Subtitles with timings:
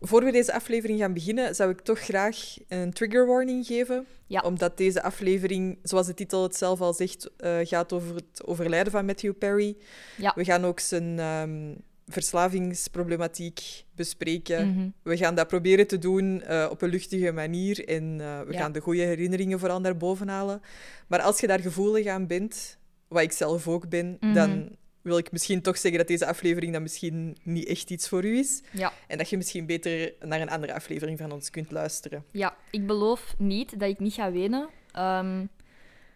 [0.00, 4.06] Voor we deze aflevering gaan beginnen, zou ik toch graag een trigger warning geven.
[4.26, 4.40] Ja.
[4.40, 8.92] Omdat deze aflevering, zoals de titel het zelf al zegt, eh, gaat over het overlijden
[8.92, 9.76] van Matthew Perry.
[10.16, 10.32] Ja.
[10.34, 11.74] We gaan ook zijn ehm,
[12.06, 14.68] verslavingsproblematiek bespreken.
[14.68, 14.88] Mhm.
[15.02, 18.58] We gaan dat proberen te doen eh, op een luchtige manier en eh, we Ja.
[18.58, 20.60] gaan de goede herinneringen vooral naar boven halen.
[21.08, 22.78] Maar als je daar gevoelig aan bent,
[23.08, 24.34] wat ik zelf ook ben, Mhm.
[24.34, 24.68] dan
[25.08, 28.38] wil ik misschien toch zeggen dat deze aflevering dan misschien niet echt iets voor u
[28.38, 28.62] is.
[28.72, 28.92] Ja.
[29.06, 32.24] En dat je misschien beter naar een andere aflevering van ons kunt luisteren.
[32.30, 34.68] ja, ik beloof niet dat ik niet ga wenen.
[34.92, 35.40] Ehm,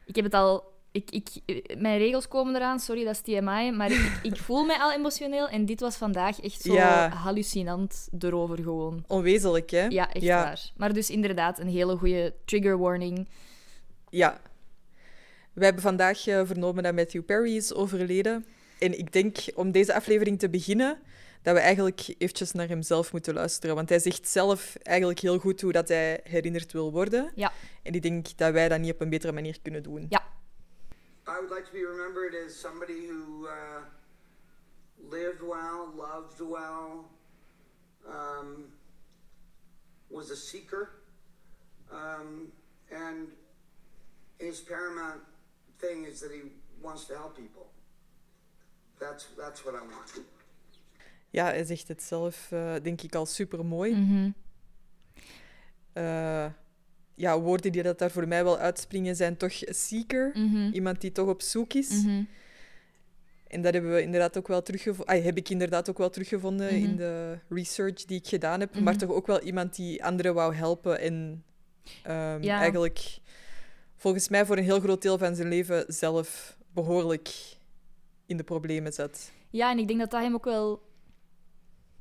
[0.06, 0.70] ik heb het al...
[0.92, 1.28] Ik, ik,
[1.78, 5.48] mijn regels komen eraan, sorry, dat is TMI, maar ik, ik voel mij al emotioneel
[5.48, 7.09] en dit was vandaag echt zo Ja.
[7.09, 9.05] hallucinant erover gewoon.
[9.06, 9.84] Onwezenlijk, hè?
[9.86, 10.42] Ja, echt Ja.
[10.42, 10.70] waar.
[10.77, 13.28] Maar dus inderdaad, een hele goede trigger warning.
[14.11, 14.41] Ja.
[15.52, 18.47] We hebben vandaag eh, vernomen dat Matthew Perry is overleden.
[18.82, 20.98] En ik denk, om deze aflevering te beginnen,
[21.42, 23.75] dat we eigenlijk eventjes naar hemzelf moeten luisteren.
[23.75, 27.33] Want hij zegt zelf eigenlijk heel goed hoe dat hij herinnerd wil worden.
[27.34, 27.53] Ja.
[27.83, 30.06] En ik denk dat wij dat niet op een betere manier kunnen doen.
[30.08, 30.22] Ja.
[31.28, 33.83] I would like to be remembered as somebody who uh,
[35.10, 37.05] lived well, loved well,
[38.06, 38.72] um,
[40.08, 40.88] was a seeker,
[41.92, 42.53] um,
[42.91, 43.28] and
[44.38, 45.20] his paramount
[45.77, 46.42] thing is that he
[46.80, 47.72] wants to help people.
[49.03, 50.22] That's that's what I want.
[51.31, 53.94] Ja, hij zegt het zelf, eh, denk ik, al super mooi.
[53.94, 54.31] Mhm.
[57.14, 60.31] ja, woorden die dat daar voor mij wel uitspringen zijn toch seeker.
[60.34, 60.70] Mhm.
[60.72, 62.03] Iemand die toch op zoek is.
[62.03, 62.22] Mhm.
[63.47, 65.22] En dat hebben we inderdaad ook wel teruggevonden.
[65.22, 68.81] heb ik inderdaad ook wel teruggevonden in de research die ik gedaan heb.
[68.81, 71.00] Maar toch ook wel iemand die anderen wou helpen.
[71.00, 71.44] En
[72.03, 72.59] ehm, Ja.
[72.59, 73.19] eigenlijk
[73.97, 77.31] volgens mij voor een heel groot deel van zijn leven zelf behoorlijk
[78.33, 79.33] in de problemen zat.
[79.50, 80.83] Ja, en ik denk dat dat hem ook wel...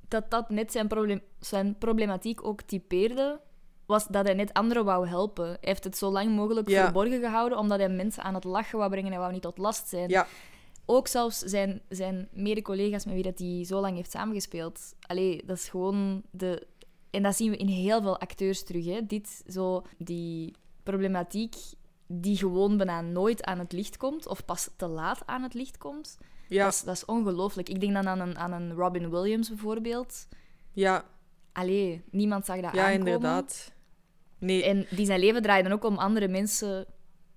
[0.08, 3.40] Dat dat net zijn, probleem, zijn problematiek ook typeerde,
[3.86, 5.46] was dat hij net anderen wou helpen.
[5.46, 6.84] Hij heeft het zo lang mogelijk Ja.
[6.84, 9.12] verborgen gehouden, omdat hij mensen aan het lachen wou brengen.
[9.12, 10.09] Hij wou niet tot last zijn.
[10.09, 10.28] Ja,
[10.86, 14.96] Ook zelfs zijn, zijn mede-collega's met wie dat hij zo lang heeft samengespeeld.
[15.02, 16.68] Allee, dat is gewoon de...
[17.09, 19.06] En dat zien we in heel veel acteurs terug, hè.
[19.06, 20.53] Dit, zo, die
[20.84, 21.56] problematiek
[22.12, 25.78] die gewoon bijna nooit aan het licht komt, of pas te laat aan het licht
[25.78, 26.18] komt.
[26.48, 27.70] ja, Dat is, dat is ongelooflijk.
[27.70, 30.28] Ik denk dan aan een, aan een Robin Williams bijvoorbeeld.
[30.72, 31.06] ja,
[31.54, 33.14] Allee, niemand zag dat ja aankomen.
[33.14, 33.72] inderdaad.
[34.40, 36.86] Nee, En die zijn leven draaide ook om andere mensen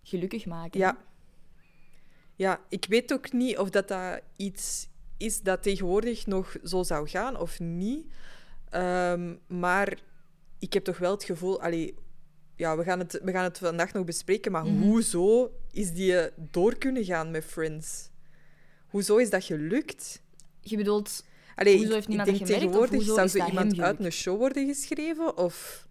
[0.02, 0.80] gelukkig maken.
[0.80, 0.96] ja.
[2.36, 7.08] Ja, ik weet ook niet of dat, dat iets is dat tegenwoordig nog zo zou
[7.08, 8.06] gaan of niet.
[8.70, 9.98] Ehm, maar
[10.58, 11.60] ik heb toch wel het gevoel...
[11.60, 11.94] Allee,
[12.56, 14.82] ja, we gaan, het, we gaan het vandaag nog bespreken, maar Mhm.
[14.82, 18.08] hoezo is die door kunnen gaan met Friends?
[18.88, 20.22] Hoezo is dat gelukt?
[20.60, 23.80] Je bedoelt, Allee, Hoezo ik, heeft ik niemand denk dat gemerkt, tegenwoordig zou zo iemand
[23.80, 25.88] uit een show worden geschreven of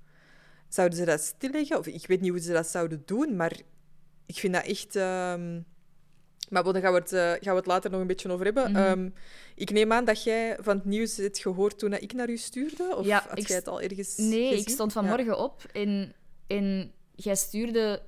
[0.69, 1.77] zouden ze dat stilleggen?
[1.77, 3.59] Of ik weet niet hoe ze dat zouden doen, maar
[4.25, 4.95] ik vind dat echt.
[4.95, 5.61] ehm,
[6.49, 8.45] Maar bon, daar gaan we, het, eh, gaan we het later nog een beetje over
[8.45, 8.71] hebben.
[8.71, 8.79] Mhm.
[8.81, 9.09] Ehm,
[9.55, 12.95] ik neem aan dat jij van het nieuws hebt gehoord toen ik naar u stuurde?
[12.95, 15.01] Of Ja, had ik jij het al ergens nee, ik stond Ja.
[15.01, 16.13] vanmorgen op en,
[16.57, 18.01] en jij stuurde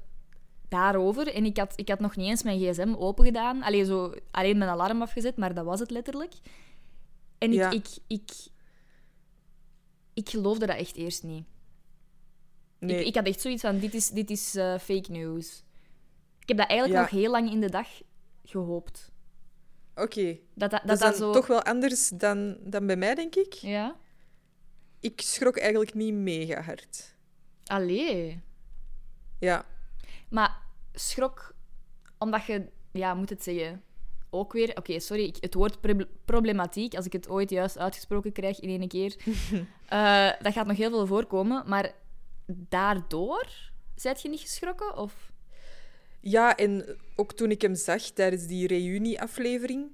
[0.70, 1.34] daarover.
[1.34, 3.62] En ik had, ik had nog niet eens mijn gsm open gedaan.
[3.64, 6.34] Alleen, zo, alleen mijn alarm afgezet, maar dat was het letterlijk.
[7.38, 7.72] En ik, Ja.
[7.72, 8.32] ik, ik,
[10.14, 11.46] ik geloofde dat echt eerst niet.
[12.80, 13.00] Nee.
[13.00, 15.64] Ik, ik had echt zoiets van, dit is, dit is eh, fake news.
[16.40, 17.06] Ik heb dat eigenlijk Ja.
[17.12, 17.88] nog heel lang in de dag
[18.44, 19.12] gehoopt.
[19.96, 20.38] Oké.
[20.54, 21.32] Dat dat, Dat dat, is dat zo...
[21.32, 23.54] toch wel anders dan, dan bij mij, denk ik.
[23.54, 23.96] Ja?
[25.00, 27.15] Ik schrok eigenlijk niet mega hard.
[27.66, 28.42] Allee.
[29.40, 29.66] Ja.
[30.30, 30.58] Maar
[30.94, 31.56] schrok,
[32.18, 33.84] omdat je, ja, moet het zeggen,
[34.30, 38.32] ook weer, oké, sorry, ik, het woord proble- problematiek, als ik het ooit juist uitgesproken
[38.32, 39.16] krijg in één keer,
[39.88, 41.94] eh, dat gaat nog heel veel voorkomen, maar
[42.46, 43.48] daardoor,
[43.96, 44.98] zijt je niet geschrokken?
[44.98, 45.32] Of?
[46.20, 49.92] Ja, en ook toen ik hem zag tijdens die reunie-aflevering,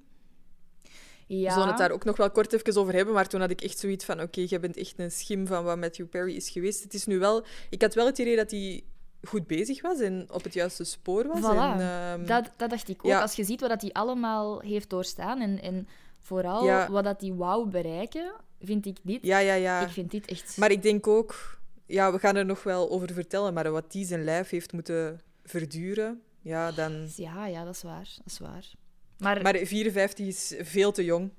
[1.39, 1.47] Ja.
[1.47, 3.61] We zullen het daar ook nog wel kort even over hebben, maar toen had ik
[3.61, 6.83] echt zoiets van, oké, jij bent echt een schim van wat Matthew Perry is geweest.
[6.83, 7.43] Het is nu wel...
[7.69, 8.83] Ik had wel het idee dat hij
[9.23, 11.39] goed bezig was en op het juiste spoor was.
[11.39, 11.79] Voilà.
[11.79, 13.11] En, ehm, dat, dat dacht ik ook.
[13.11, 13.21] ja.
[13.21, 15.87] Als je ziet wat hij allemaal heeft doorstaan en, en
[16.19, 16.91] vooral Ja.
[16.91, 19.19] wat dat hij wou bereiken, vind ik dit...
[19.21, 19.81] Ja, ja, ja.
[19.81, 20.57] Ik vind dit echt...
[20.57, 21.59] Maar ik denk ook...
[21.85, 25.21] Ja, we gaan er nog wel over vertellen, maar wat die zijn lijf heeft moeten
[25.43, 27.07] verduren, ja, dan...
[27.15, 28.09] Ja, ja, dat is waar.
[28.17, 28.71] Dat is waar.
[29.21, 31.29] Maar, Maar 54 is veel te jong.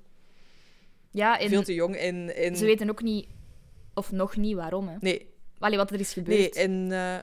[1.11, 2.35] ja, en Veel te jong en...
[2.35, 2.55] en...
[2.55, 3.27] ze weten ook niet,
[3.93, 4.87] of nog niet waarom.
[4.87, 4.95] Hè.
[4.99, 6.37] Nee, Allee, wat er is gebeurd.
[6.37, 7.15] Nee, en eh,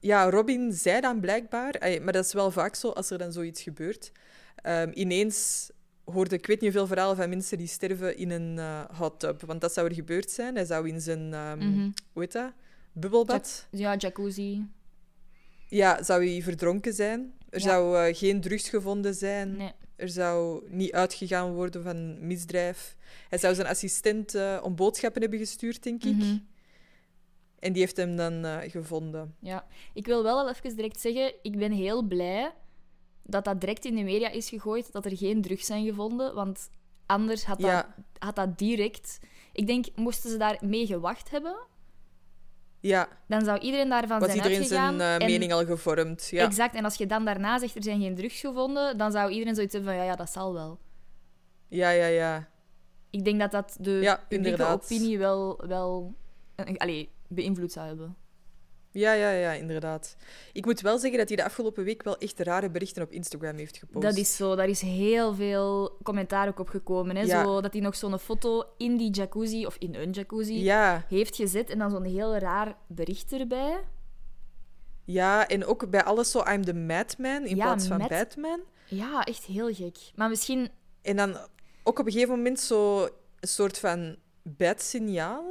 [0.00, 3.62] ja, Robin zei dan blijkbaar, maar dat is wel vaak zo als er dan zoiets
[3.62, 4.12] gebeurt.
[4.56, 5.70] ehm, ineens
[6.04, 9.40] hoorde ik weet niet hoeveel verhalen van mensen die sterven in een eh, hot tub.
[9.40, 10.54] Want dat zou er gebeurd zijn.
[10.54, 11.90] Hij zou in zijn, Mhm.
[12.12, 12.52] hoe heet dat?
[12.92, 13.66] Bubbelbad.
[13.70, 14.66] Ja, jacuzzi.
[15.68, 17.32] Ja, zou hij verdronken zijn.
[17.50, 17.64] Er Ja.
[17.64, 19.56] zou eh, geen drugs gevonden zijn.
[19.56, 19.72] Nee.
[19.96, 22.96] Er zou niet uitgegaan worden van misdrijf.
[23.28, 26.16] Hij zou zijn assistent eh, om boodschappen hebben gestuurd, denk ik.
[26.16, 26.36] Mhm.
[27.58, 29.34] En die heeft hem dan eh, gevonden.
[29.40, 32.52] Ja, ik wil wel al even direct zeggen, ik ben heel blij
[33.22, 36.70] dat dat direct in de media is gegooid, dat er geen drugs zijn gevonden, want
[37.06, 37.94] anders had dat, Ja.
[38.18, 39.18] had dat direct...
[39.52, 41.56] Ik denk, moesten ze daar mee gewacht hebben,
[42.86, 46.28] Ja, dan zou iedereen daarvan was zijn iedereen zijn eh, en- mening al gevormd.
[46.30, 46.44] Ja.
[46.44, 49.54] Exact, en als je dan daarna zegt, er zijn geen drugs gevonden, dan zou iedereen
[49.54, 50.78] zoiets hebben van, ja, ja, dat zal wel.
[51.68, 52.48] ja, ja, ja.
[53.10, 56.14] Ik denk dat dat de Ja, publieke opinie wel, wel
[56.76, 58.16] allee, beïnvloed zou hebben.
[58.94, 60.16] Ja, ja, ja, inderdaad.
[60.52, 63.56] Ik moet wel zeggen dat hij de afgelopen week wel echt rare berichten op Instagram
[63.56, 64.04] heeft gepost.
[64.04, 67.16] Dat is zo, daar is heel veel commentaar ook op gekomen.
[67.16, 67.22] Hè?
[67.22, 67.44] Ja.
[67.44, 71.36] Zo, dat hij nog zo'n foto in die jacuzzi, of in een jacuzzi, Ja, heeft
[71.36, 73.80] gezet en dan zo'n heel raar bericht erbij.
[75.04, 78.60] ja, en ook bij alles zo I'm the Madman in Ja, plaats van Mad- Batman.
[78.88, 79.96] Ja, echt heel gek.
[80.14, 80.68] Maar misschien...
[81.02, 81.36] En dan
[81.82, 83.02] ook op een gegeven moment zo
[83.40, 85.44] een soort van bad-signaal.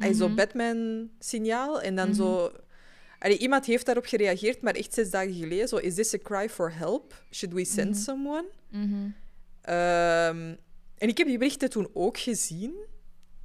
[0.00, 0.36] Hij Zo Mhm.
[0.36, 1.80] Batman-signaal.
[1.82, 2.16] En dan Mhm.
[2.16, 2.52] zo...
[3.18, 5.68] Allee, iemand heeft daarop gereageerd, maar echt zes dagen geleden.
[5.68, 7.24] Zo, is this a cry for help?
[7.30, 7.98] Should we send Mhm.
[8.00, 8.44] someone?
[9.62, 10.54] Ehm,
[10.98, 12.74] en ik heb die berichten toen ook gezien.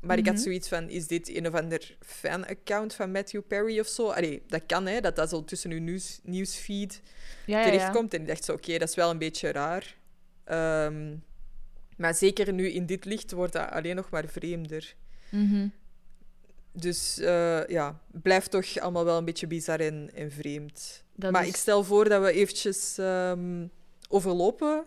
[0.02, 3.88] Maar ik had zoiets van, is dit een of ander fan-account van Matthew Perry of
[3.88, 4.10] zo?
[4.10, 7.02] Allee, dat kan, hè, dat dat zo tussen uw nieuws, nieuwsfeed
[7.46, 8.14] Ja, terechtkomt.
[8.14, 9.96] En ik dacht zo, oké, dat is wel een beetje raar.
[10.44, 11.16] Ehm,
[11.98, 14.96] maar zeker nu in dit licht wordt dat alleen nog maar vreemder.
[15.30, 15.68] Mhm.
[16.78, 21.04] Dus eh, ja, blijft toch allemaal wel een beetje bizar en, en vreemd.
[21.16, 23.68] Dat maar is- ik stel voor dat we eventjes ehm,
[24.10, 24.86] overlopen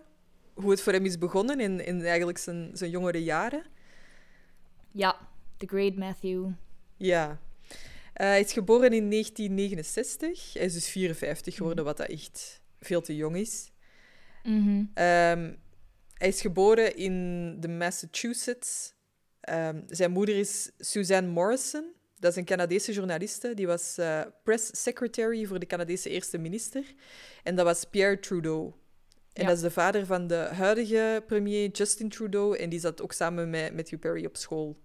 [0.55, 3.63] hoe het voor hem is begonnen in, in eigenlijk zijn, zijn jongere jaren.
[4.93, 6.47] Ja, The Great Matthew.
[6.97, 7.41] Ja.
[8.13, 10.53] Eh, hij is geboren in 1969.
[10.53, 11.95] Hij is dus 54 geworden, Mhm.
[11.95, 13.71] wat dat echt veel te jong is.
[14.43, 14.85] Mhm.
[14.95, 15.53] Ehm,
[16.15, 18.95] hij is geboren in de Massachusetts.
[19.41, 21.93] Ehm, zijn moeder is Suzanne Morrison.
[22.19, 23.55] Dat is een Canadese journaliste.
[23.55, 26.95] Die was eh, press secretary voor de Canadese eerste minister.
[27.43, 28.73] En dat was Pierre Trudeau.
[29.33, 29.49] En Ja.
[29.49, 32.57] dat is de vader van de huidige premier Justin Trudeau.
[32.59, 34.79] En die zat ook samen met Matthew Perry op school.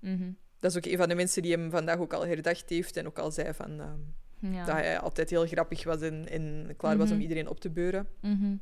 [0.00, 0.30] Mhm.
[0.60, 2.96] Dat is ook een van de mensen die hem vandaag ook al herdacht heeft.
[2.96, 4.64] En ook al zei van, ehm, Ja.
[4.64, 7.22] dat hij altijd heel grappig was en, en klaar was om Mhm.
[7.22, 8.08] iedereen op te beuren.
[8.20, 8.54] Mhm.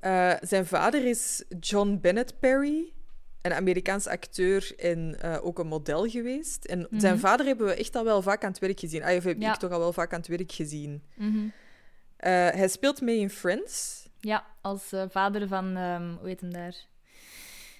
[0.00, 2.92] Eh, zijn vader is John Bennett Perry,
[3.50, 6.64] een Amerikaans acteur en eh, ook een model geweest.
[6.64, 7.22] En zijn Mhm.
[7.22, 9.02] vader hebben we echt al wel vaak aan het werk gezien.
[9.02, 9.52] Ah, of heb Ja.
[9.52, 11.02] ik toch al wel vaak aan het werk gezien.
[11.14, 11.38] Mhm.
[12.16, 14.06] Eh, hij speelt mee in Friends.
[14.20, 15.76] Ja, als eh, vader van...
[15.76, 16.74] ehm hoe heet hem daar?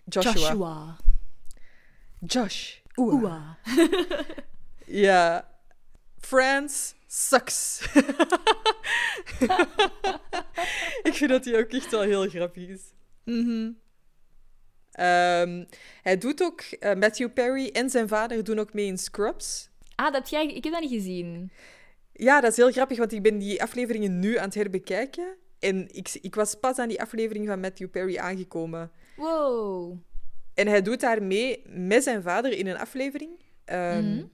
[0.04, 0.32] Joshua.
[0.32, 0.96] Joshua.
[2.20, 2.76] Josh.
[2.96, 3.40] Oeh.
[4.90, 5.48] Ja.
[6.20, 7.80] Friends sucks.
[11.02, 12.80] ik vind dat hij ook echt wel heel grappig is.
[13.24, 13.70] Mhm.
[14.98, 15.64] Ehm,
[16.02, 19.68] hij doet ook, eh, Matthew Perry en zijn vader doen ook mee in Scrubs.
[19.94, 20.46] Ah, dat jij...
[20.46, 21.50] Ik heb dat niet gezien.
[22.12, 25.36] Ja, dat is heel grappig, want ik ben die afleveringen nu aan het herbekijken.
[25.58, 28.90] En ik, ik was pas aan die aflevering van Matthew Perry aangekomen.
[29.16, 29.96] Wow.
[30.54, 33.30] En hij doet daar mee met zijn vader in een aflevering.
[33.64, 34.24] Ehm, Mhm.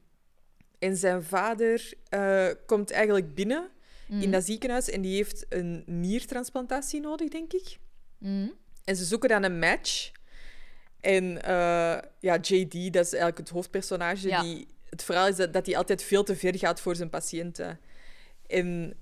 [0.78, 3.68] En zijn vader eh, komt eigenlijk binnen
[4.08, 4.20] Mhm.
[4.22, 7.76] in dat ziekenhuis en die heeft een niertransplantatie nodig, denk ik.
[8.18, 8.48] Mhm.
[8.84, 10.10] En ze zoeken dan een match.
[11.04, 14.28] En eh, ja, JD, dat is eigenlijk het hoofdpersonage.
[14.28, 14.42] Ja.
[14.42, 17.78] Die, het verhaal is dat, dat hij altijd veel te ver gaat voor zijn patiënten.
[18.46, 18.94] En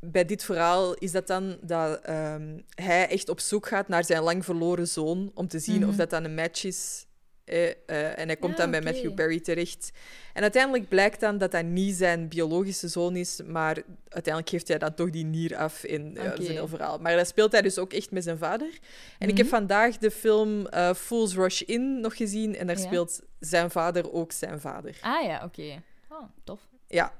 [0.00, 4.22] bij dit verhaal is dat dan dat ehm, hij echt op zoek gaat naar zijn
[4.22, 5.30] lang verloren zoon.
[5.34, 5.88] Om te zien Mhm.
[5.88, 7.06] of dat dan een match is.
[7.48, 8.80] Eh, eh, en hij komt Ah, dan bij.
[8.82, 9.90] Matthew Perry terecht.
[10.32, 14.78] En uiteindelijk blijkt dan dat dat niet zijn biologische zoon is, maar uiteindelijk geeft hij
[14.78, 16.48] dan toch die nier af in ja, dat is Oké.
[16.48, 16.98] een heel verhaal.
[16.98, 18.78] Maar dat speelt hij dus ook echt met zijn vader.
[19.18, 19.54] En ik heb Mhm.
[19.54, 22.82] vandaag de film eh, Fools Rush In nog gezien en daar Ja.
[22.86, 24.98] speelt zijn vader ook zijn vader.
[25.00, 25.82] Ah ja, oké.
[26.08, 26.60] Oh, tof.
[26.86, 27.12] Ja.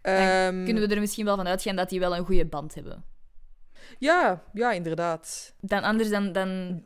[0.00, 3.04] Ehm, Kunnen we er misschien wel van uitgaan dat die wel een goede band hebben?
[3.98, 5.54] ja, ja, inderdaad.
[5.60, 6.82] Dan, anders dan, dan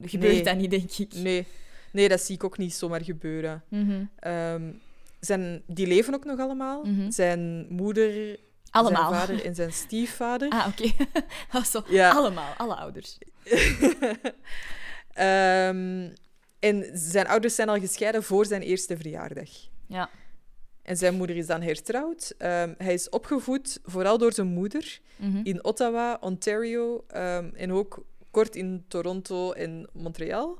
[0.00, 0.42] gebeurt Nee.
[0.44, 1.14] dat niet, denk ik.
[1.14, 1.46] Nee.
[1.92, 3.64] Nee, dat zie ik ook niet zomaar gebeuren.
[3.68, 4.04] Mhm.
[4.18, 4.70] Ehm,
[5.20, 6.84] zijn, die leven ook nog allemaal.
[6.84, 7.10] Mhm.
[7.10, 8.38] Zijn moeder,
[8.70, 9.08] Allemaal.
[9.12, 10.48] zijn vader en zijn stiefvader.
[10.58, 10.90] Ah, oké.
[11.70, 11.82] Zo.
[11.88, 12.10] Ja.
[12.10, 13.18] Allemaal, alle ouders.
[15.12, 16.08] Ehm,
[16.58, 19.48] en zijn ouders zijn al gescheiden voor zijn eerste verjaardag.
[19.86, 20.10] Ja.
[20.82, 22.34] En zijn moeder is dan hertrouwd.
[22.38, 25.40] Ehm, hij is opgevoed vooral door zijn moeder Mhm.
[25.42, 27.04] in Ottawa, Ontario.
[27.54, 30.58] en ook kort in Toronto en Montreal.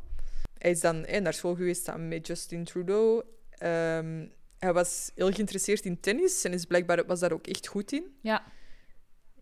[0.58, 3.22] Hij is dan eh, naar school geweest samen met Justin Trudeau.
[3.50, 4.26] Ehm,
[4.58, 8.04] hij was heel geïnteresseerd in tennis en is blijkbaar was daar ook echt goed in.
[8.22, 8.44] Ja.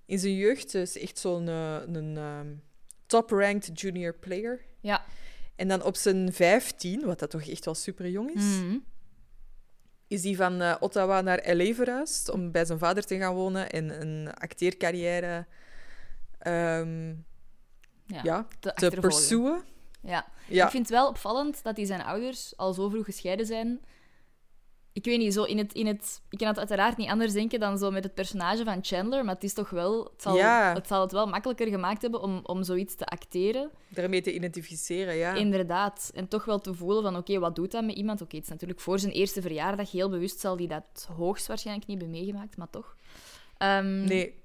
[0.06, 2.54] In zijn jeugd is echt zo'n eh, een, ehm,
[3.06, 4.60] top-ranked junior player.
[4.80, 5.04] Ja.
[5.56, 8.78] En dan op zijn 15, wat dat toch echt wel super jong is, Mhm.
[10.08, 13.70] is hij van eh, Ottawa naar LA verhuisd om bij zijn vader te gaan wonen
[13.70, 15.46] en een acteercarrière
[16.38, 17.14] ehm,
[18.22, 18.46] Ja.
[18.60, 19.62] te te pursuen.
[20.06, 20.26] Ja.
[20.48, 20.64] Ja.
[20.64, 23.80] Ik vind het wel opvallend dat die zijn ouders al zo vroeg gescheiden zijn.
[24.92, 27.60] Ik weet niet, zo in het, in het, ik kan het uiteraard niet anders denken
[27.60, 30.74] dan zo met het personage van Chandler, maar het is toch wel, het zal, Ja.
[30.74, 33.70] het, zal het wel makkelijker gemaakt hebben om, om zoiets te acteren.
[33.88, 35.34] Daarmee te identificeren, ja.
[35.34, 36.10] Inderdaad.
[36.14, 38.22] En toch wel te voelen van, oké, wat doet dat met iemand?
[38.22, 42.00] Oké, het is natuurlijk voor zijn eerste verjaardag heel bewust, zal hij dat hoogstwaarschijnlijk niet
[42.00, 42.96] hebben meegemaakt, maar toch.
[43.58, 44.42] Ehm, Nee,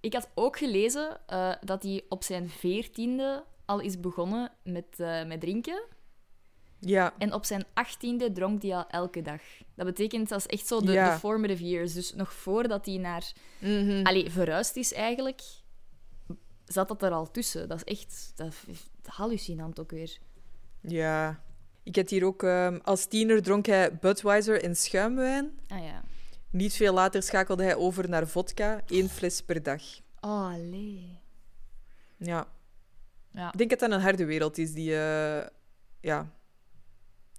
[0.00, 5.24] Ik had ook gelezen eh, dat hij op zijn veertiende al is begonnen met, eh,
[5.24, 5.82] met drinken.
[6.80, 7.14] ja.
[7.18, 9.40] En op zijn achttiende dronk hij al elke dag.
[9.74, 11.12] Dat betekent, dat is echt zo de, Ja.
[11.12, 11.92] de formative years.
[11.92, 13.32] Dus nog voordat hij naar...
[13.60, 14.00] Mhm.
[14.06, 15.42] Allee, verhuisd is eigenlijk,
[16.64, 17.68] zat dat er al tussen.
[17.68, 20.18] Dat is echt dat is hallucinant ook weer.
[20.80, 21.42] Ja.
[21.82, 22.42] Ik had hier ook...
[22.42, 25.58] ehm, als tiener dronk hij Budweiser en schuimwijn.
[25.68, 26.02] Ah ja.
[26.50, 29.82] Niet veel later schakelde hij over naar vodka, één fles per dag.
[30.20, 31.18] Oh, allee.
[32.16, 32.46] Ja.
[33.34, 33.52] Ja.
[33.52, 34.96] Ik denk dat dat een harde wereld is, die...
[34.96, 35.46] eh,
[36.00, 36.30] ja...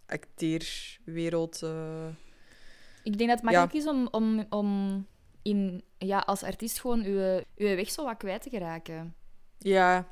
[0.08, 1.64] Acteerwereld...
[1.64, 2.08] eh.
[3.04, 5.06] Ik denk dat het makkelijk is om, om, om
[5.42, 9.16] in, ja, als artiest gewoon uw, uw weg zo wat kwijt te geraken.
[9.58, 10.08] Ja.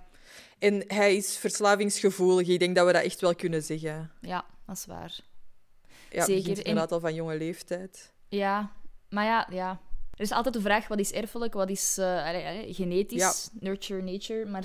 [0.60, 2.48] En hij is verslavingsgevoelig.
[2.48, 4.12] Ik denk dat we dat echt wel kunnen zeggen.
[4.22, 5.20] Ja, dat is waar.
[6.10, 6.42] Ja, Zeker.
[6.42, 8.12] begint En- inderdaad al van jonge leeftijd.
[8.30, 8.72] Ja,
[9.10, 9.80] maar ja, ja.
[10.13, 13.60] Er is altijd de vraag, wat is erfelijk, wat is eh, genetisch, Ja.
[13.60, 14.46] nurture, nature.
[14.46, 14.63] Maar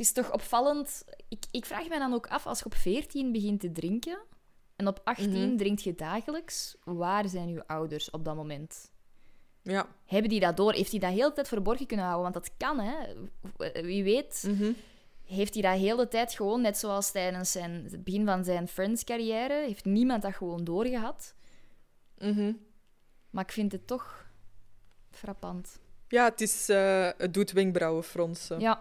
[0.00, 1.04] het is toch opvallend.
[1.28, 4.18] Ik, ik vraag me dan ook af, als je op 14 begint te drinken
[4.76, 5.56] en op 18 Mhm.
[5.56, 8.90] drinkt je dagelijks, waar zijn je ouders op dat moment?
[9.62, 9.86] Ja.
[10.06, 10.72] Hebben die dat door?
[10.72, 12.32] Heeft hij dat heel de tijd verborgen kunnen houden?
[12.32, 13.06] Want dat kan, hè.
[13.82, 14.72] Wie weet Mhm.
[15.24, 18.68] heeft hij dat heel de tijd gewoon, net zoals tijdens zijn, het begin van zijn
[18.68, 21.34] Friends-carrière, heeft niemand dat gewoon doorgehad.
[22.18, 22.52] Mhm.
[23.30, 24.26] Maar ik vind het toch
[25.10, 25.78] frappant.
[26.08, 28.60] Ja, het, is, eh, het doet wenkbrauwen fronsen.
[28.60, 28.80] Ja,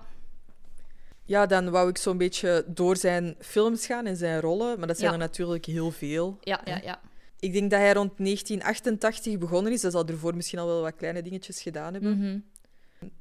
[1.30, 4.78] Ja, dan wou ik zo'n beetje door zijn films gaan en zijn rollen.
[4.80, 5.14] Maar dat zijn Ja.
[5.18, 6.38] er natuurlijk heel veel.
[6.42, 7.02] ja, ja, ja.
[7.40, 9.82] Ik denk dat hij rond 1988 begonnen is.
[9.82, 12.18] Hij zal ervoor misschien al wel wat kleine dingetjes gedaan hebben.
[12.18, 12.40] Mhm,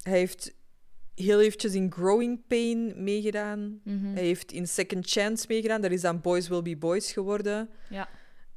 [0.02, 0.54] Hij heeft
[1.14, 3.80] heel eventjes in Growing Pain meegedaan.
[3.84, 4.12] mhm.
[4.14, 5.80] Hij heeft in Second Chance meegedaan.
[5.80, 7.68] Dat is dan Boys Will Be Boys geworden.
[7.88, 8.08] Ja.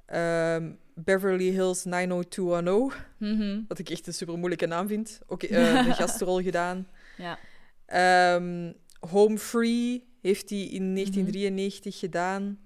[0.06, 3.62] Ehm, Beverly Hills 90210, Mhm.
[3.68, 5.20] wat ik echt een super moeilijke naam vind.
[5.28, 5.50] Ook eh,
[5.88, 6.88] de gastrol gedaan.
[7.18, 7.38] Ja.
[7.86, 8.72] Ehm,
[9.10, 12.60] Home Free heeft hij in 1993 gedaan.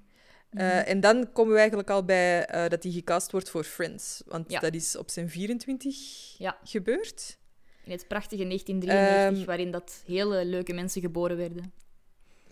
[0.50, 0.78] Eh, Mhm.
[0.78, 4.22] en dan komen we eigenlijk al bij eh, dat hij gecast wordt voor Friends.
[4.26, 4.60] Want Ja.
[4.60, 5.96] dat is op zijn 24
[6.38, 6.58] Ja.
[6.64, 7.38] gebeurd.
[7.84, 11.74] In het prachtige 1993, Ehm, waarin dat hele leuke mensen geboren werden.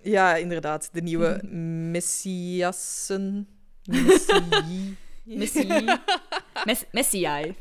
[0.01, 0.89] Ja, inderdaad.
[0.91, 1.43] De nieuwe
[1.91, 3.47] Messiassen.
[3.83, 4.95] Messi.
[5.23, 5.67] Messi.
[6.65, 7.53] Mes Messiah.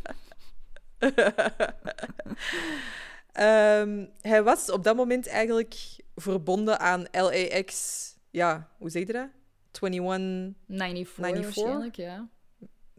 [3.32, 5.74] Ehm, hij was op dat moment eigenlijk
[6.14, 8.00] verbonden aan LAX.
[8.30, 9.28] Ja, hoe zeg je dat?
[9.80, 11.54] 21, 94, 94?
[11.64, 12.28] waarschijnlijk, ja.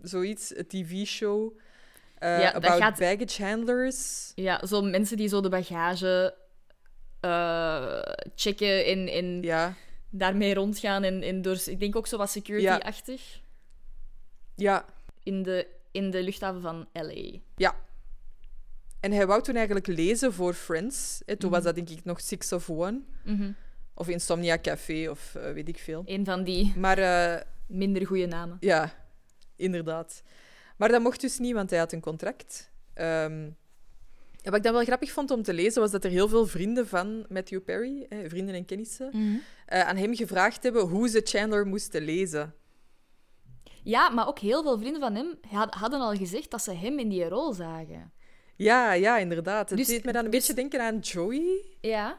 [0.01, 1.57] zoiets, een tv-show.
[2.17, 4.31] eh, Ja, about gaat- baggage handlers.
[4.35, 6.35] Ja, zo mensen die zo de bagage
[7.19, 7.99] eh,
[8.35, 9.73] checken en, en Ja,
[10.09, 11.03] daarmee rondgaan.
[11.03, 13.41] En, en door, ik denk ook zo wat security-achtig.
[14.55, 14.85] ja,
[15.23, 17.37] In, de, in de luchthaven van L.A.
[17.55, 17.75] ja.
[19.03, 21.21] En hij wou toen eigenlijk lezen voor Friends.
[21.25, 21.67] Hè, toen was Mhm.
[21.67, 23.01] dat denk ik nog Six of One.
[23.25, 23.51] Mhm.
[23.95, 26.01] Of Insomnia Café, of eh, weet ik veel.
[26.05, 28.57] Een van die Maar eh, minder goede namen.
[28.59, 28.93] Ja,
[29.55, 30.23] inderdaad.
[30.77, 32.71] Maar dat mocht dus niet, want hij had een contract.
[32.93, 33.31] Ehm,
[34.41, 36.45] en wat ik dan wel grappig vond om te lezen, was dat er heel veel
[36.45, 39.35] vrienden van Matthew Perry, hè, vrienden en kennissen, Mhm.
[39.65, 42.53] eh, aan hem gevraagd hebben hoe ze Chandler moesten lezen.
[43.83, 46.99] Ja, maar ook heel veel vrienden van hem had- hadden al gezegd dat ze hem
[46.99, 48.11] in die rol zagen.
[48.55, 49.69] Ja, ja, inderdaad.
[49.69, 51.65] Het Dus- deed me dan een dus- beetje denken aan Joey.
[51.81, 52.17] Ja.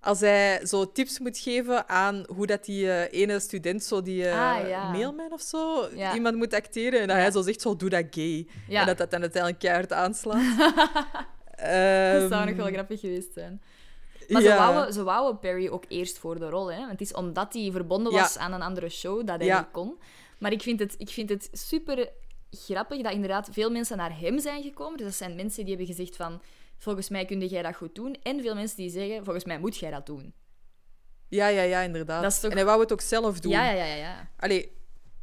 [0.00, 4.28] Als hij zo tips moet geven aan hoe dat die eh, ene student, zo die
[4.28, 4.90] eh, Ah, ja.
[4.90, 6.14] mailman of zo, Ja.
[6.14, 7.00] iemand moet acteren.
[7.00, 7.22] En dat Ja.
[7.22, 8.46] hij zo zegt, zo, doe dat gay.
[8.68, 10.58] En dat dat dan uiteindelijk keihard aanslaat.
[11.56, 13.62] Dat zou nog Ehm, wel grappig geweest zijn.
[14.28, 16.72] Maar ze, wouden, ze wouden Perry ook eerst voor de rol.
[16.72, 16.78] Hè?
[16.78, 19.98] Want het is omdat hij verbonden was aan een andere show dat hij niet kon.
[20.38, 22.08] Maar ik vind, het, ik vind het super
[22.56, 24.96] grappig dat inderdaad veel mensen naar hem zijn gekomen.
[24.96, 26.42] Dus dat zijn mensen die hebben gezegd van...
[26.78, 28.16] volgens mij kun jij dat goed doen.
[28.22, 30.34] En veel mensen die zeggen, volgens mij moet jij dat doen.
[31.28, 32.22] Ja, ja, ja, inderdaad.
[32.22, 33.52] Dat is toch- En hij wou het ook zelf doen.
[33.52, 34.30] Ja, ja, ja, ja, ja.
[34.36, 34.72] Allee,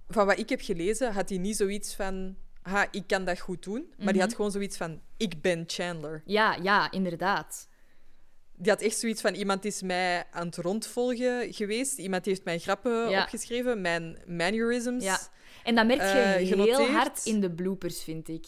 [0.08, 2.36] van wat ik heb gelezen, had hij niet zoiets van...
[2.62, 3.94] Ha, ik kan dat goed doen.
[3.98, 5.02] Maar die had gewoon zoiets van...
[5.18, 6.22] Ik ben Chandler.
[6.26, 7.68] Ja, ja, inderdaad.
[8.56, 9.34] Die had echt zoiets van...
[9.34, 11.98] Iemand is mij aan het rondvolgen geweest.
[11.98, 13.22] Iemand heeft mijn grappen Ja.
[13.22, 13.82] opgeschreven.
[13.82, 15.04] Mijn mannerisms.
[15.04, 15.20] Ja.
[15.70, 18.46] En dat merk je Eh, heel hard in de bloopers, vind ik.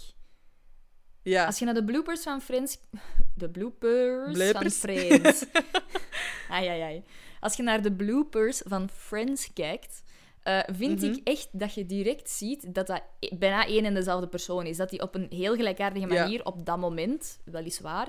[1.24, 1.46] Ja.
[1.46, 2.78] Als je naar de bloopers van Friends...
[3.36, 5.46] De bloopers van Friends...
[6.50, 7.04] ai, ai, ai.
[7.40, 10.04] Als je naar de bloopers van Friends kijkt...
[10.44, 11.12] eh, vind Mhm.
[11.12, 14.78] ik echt dat je direct ziet dat dat e- bijna één en dezelfde persoon is.
[14.78, 16.22] Dat die op een heel gelijkaardige Ja.
[16.22, 18.08] manier op dat moment, weliswaar,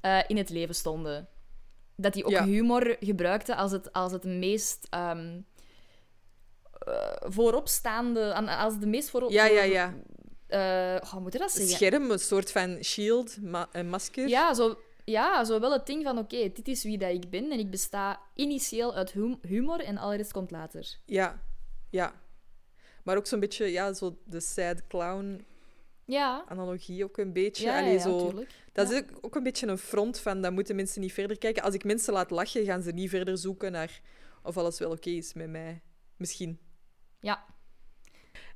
[0.00, 1.28] eh, in het leven stonden.
[1.96, 2.44] Dat die ook Ja.
[2.44, 5.55] humor gebruikte als het, als het meest ehm, eh,
[7.28, 8.32] vooropstaande...
[8.34, 9.30] aan- Als de meest voorop...
[9.30, 9.94] Ja, ja, ja.
[10.46, 11.74] eh, hoe moet je dat zeggen?
[11.76, 14.28] scherm, een soort van shield, ma een masker.
[14.28, 17.50] Ja, zo, ja, zo wel het ding van oké, dit is wie dat ik ben
[17.50, 20.98] en ik besta initieel uit hum- humor en al rest komt later.
[21.06, 21.42] Ja.
[21.90, 22.12] ja.
[23.04, 25.44] Maar ook zo'n beetje, ja, zo de sad clown
[26.04, 27.64] Ja, analogie ook een beetje.
[27.64, 28.32] ja, ja, Allee, ja, zo,
[28.72, 31.62] dat is ook, een beetje een front van, dat moeten mensen niet verder kijken.
[31.62, 34.00] Als ik mensen laat lachen, gaan ze niet verder zoeken naar
[34.42, 35.82] of alles wel oké is met mij.
[36.16, 36.58] Misschien.
[37.20, 37.44] Ja.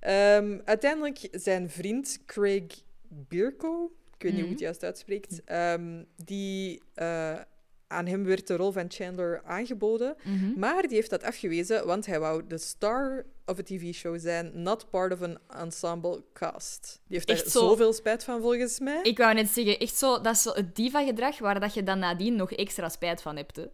[0.01, 2.65] Ehm, uiteindelijk zijn vriend Craig
[3.09, 4.51] Bierko, ik weet niet hoe Mhm.
[4.51, 7.39] het juist uitspreekt, ehm, die, eh,
[7.87, 10.17] aan hem werd de rol van Chandler aangeboden.
[10.25, 10.59] Mhm.
[10.59, 14.91] Maar die heeft dat afgewezen, want hij wou de star of a TV-show zijn, not
[14.91, 16.83] part of an ensemble cast.
[17.07, 19.01] Die heeft daar Echt zo- zoveel spijt van, volgens mij.
[19.03, 21.99] Ik wou net zeggen, echt zo, dat is zo het diva-gedrag waar dat je dan
[21.99, 23.57] nadien nog extra spijt van hebt.
[23.57, 23.67] Hè.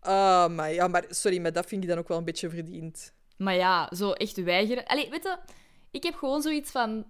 [0.00, 3.12] Ah, maar ja, maar sorry, maar dat vind ik dan ook wel een beetje verdiend.
[3.36, 4.84] Maar ja, zo echt weigeren.
[4.86, 5.38] Allee, weet je,
[5.90, 7.06] ik heb gewoon zoiets van...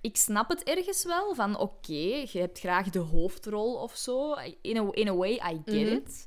[0.00, 1.92] Ik snap het ergens wel, van oké,
[2.32, 4.34] je hebt graag de hoofdrol of zo.
[4.60, 5.92] In a, in a way, I get Mhm.
[5.94, 6.26] it.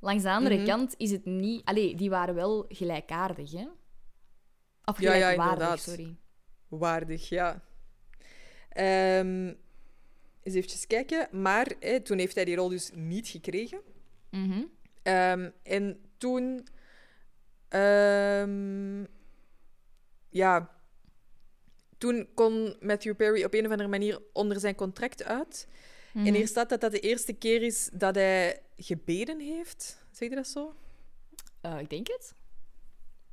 [0.00, 0.64] Langs de andere Mhm.
[0.66, 1.64] kant is het niet...
[1.64, 3.66] Allee, die waren wel gelijkaardig, hè?
[4.84, 5.80] Of Ja, ja, gelijkwaardig, inderdaad.
[5.80, 6.16] sorry.
[6.68, 7.62] Waardig, ja.
[8.68, 9.52] Ehm
[10.42, 11.28] eens even kijken.
[11.42, 13.80] Maar hè, toen heeft hij die rol dus niet gekregen.
[14.30, 14.62] Mhm.
[15.02, 16.66] Ehm, en toen...
[17.74, 19.04] ehm,
[20.28, 20.72] ja...
[21.98, 25.68] Toen kon Matthew Perry op een of andere manier onder zijn contract uit.
[26.12, 26.26] Mhm.
[26.26, 30.04] En hier staat dat dat de eerste keer is dat hij gebeden heeft.
[30.10, 30.74] Zeg je dat zo?
[31.60, 32.34] Eh, ik denk het.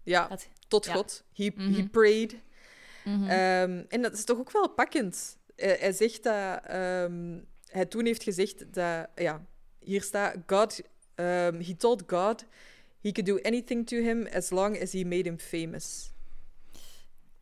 [0.03, 0.93] Ja, Dat- tot ja.
[0.93, 1.23] God.
[1.33, 1.73] He, Mhm.
[1.73, 2.35] he prayed.
[3.05, 3.23] Mhm.
[3.29, 5.37] Ehm, en dat is toch ook wel pakkend.
[5.55, 9.45] Hij, hij zegt dat ehm, hij toen heeft gezegd dat, ja,
[9.79, 10.81] hier staat: God,
[11.15, 12.45] um, he told God
[13.01, 16.11] he could do anything to him as long as he made him famous.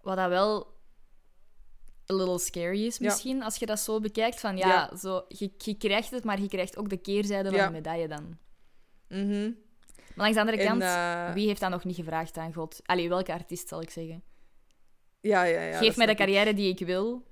[0.01, 0.77] Wat dat wel
[2.11, 3.05] a little scary is Ja.
[3.05, 4.39] misschien, als je dat zo bekijkt.
[4.39, 4.97] Van ja, Ja.
[4.97, 8.37] Zo, je, je krijgt het, maar je krijgt ook de keerzijde van de medaille dan.
[9.07, 9.51] Mhm.
[10.15, 12.79] Maar langs de andere En, kant, eh, wie heeft dat nog niet gevraagd aan God?
[12.85, 14.23] Allee, welke artiest zal ik zeggen?
[15.21, 15.77] Ja, ja, ja.
[15.77, 16.17] Geef mij de ik.
[16.17, 17.23] carrière die ik wil.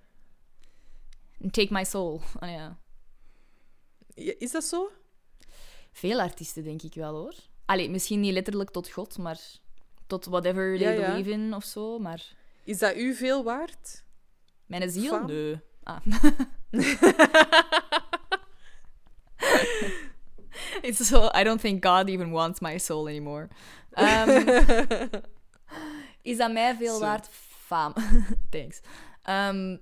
[1.51, 2.13] Take my soul.
[2.39, 2.79] Oh, ja.
[4.15, 4.89] Ja, Is dat zo?
[5.91, 7.33] Veel artiesten, denk ik wel hoor.
[7.67, 9.39] Allee, misschien niet letterlijk tot God, maar
[10.07, 11.07] tot whatever they ja.
[11.07, 11.99] believe in of zo.
[11.99, 14.05] Maar Is dat u veel waard?
[14.65, 15.11] mijn ziel?
[15.11, 15.25] Faam?
[15.25, 15.59] Nee.
[15.83, 15.97] Ah.
[20.81, 23.47] It's so, I don't think God even wants my soul anymore.
[23.91, 24.29] Ehm,
[26.21, 27.29] is dat mij veel waard?
[27.65, 27.93] Faam.
[28.49, 28.81] Thanks.
[29.23, 29.77] Ehm,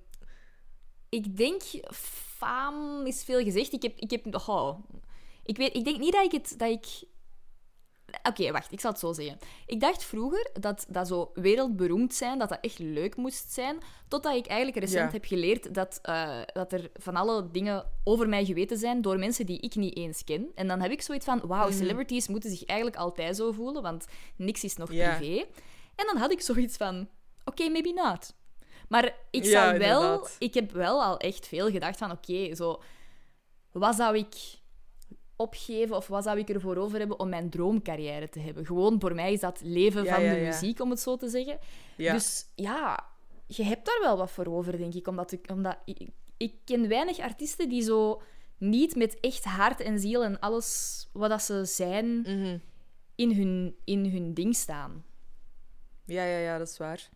[1.10, 1.62] ik denk,
[2.38, 3.74] faam is veel gezegd.
[3.74, 3.98] Ik heb...
[3.98, 4.80] Ik, heb oh,
[5.44, 6.54] ik, weet, ik denk niet dat ik het...
[6.58, 6.86] Dat ik...
[8.24, 8.72] Oké, wacht.
[8.72, 9.38] Ik zal het zo zeggen.
[9.66, 13.78] Ik dacht vroeger dat dat zo wereldberoemd zijn, dat dat echt leuk moest zijn.
[14.08, 15.12] Totdat ik eigenlijk recent Ja.
[15.12, 19.46] heb geleerd dat, eh, dat er van alle dingen over mij geweten zijn door mensen
[19.46, 20.52] die ik niet eens ken.
[20.56, 21.78] En dan heb ik zoiets van, wauw, Mhm.
[21.78, 25.18] celebrities moeten zich eigenlijk altijd zo voelen, want niks is nog Ja.
[25.18, 25.46] privé.
[25.96, 27.10] En dan had ik zoiets van,
[27.46, 28.34] oké, maybe not.
[28.90, 30.28] Maar ik Ja, zou wel...
[30.40, 32.82] Ik heb wel al echt veel gedacht van, oké, zo...
[33.72, 34.36] Wat zou ik
[35.36, 38.66] opgeven of wat zou ik ervoor over hebben om mijn droomcarrière te hebben?
[38.66, 40.46] Gewoon, voor mij is dat leven Ja, van ja, de ja.
[40.48, 41.60] muziek, om het zo te zeggen.
[41.98, 43.06] Dus ja,
[43.48, 45.08] je hebt daar wel wat voor over, denk ik.
[45.08, 48.22] Omdat ik, omdat ik, ik ken weinig artiesten die zo
[48.58, 52.58] niet met echt hart en ziel en alles wat dat ze zijn Mhm.
[53.16, 55.06] in, hun, in hun ding staan.
[56.06, 57.10] Ja, ja, ja, dat is waar.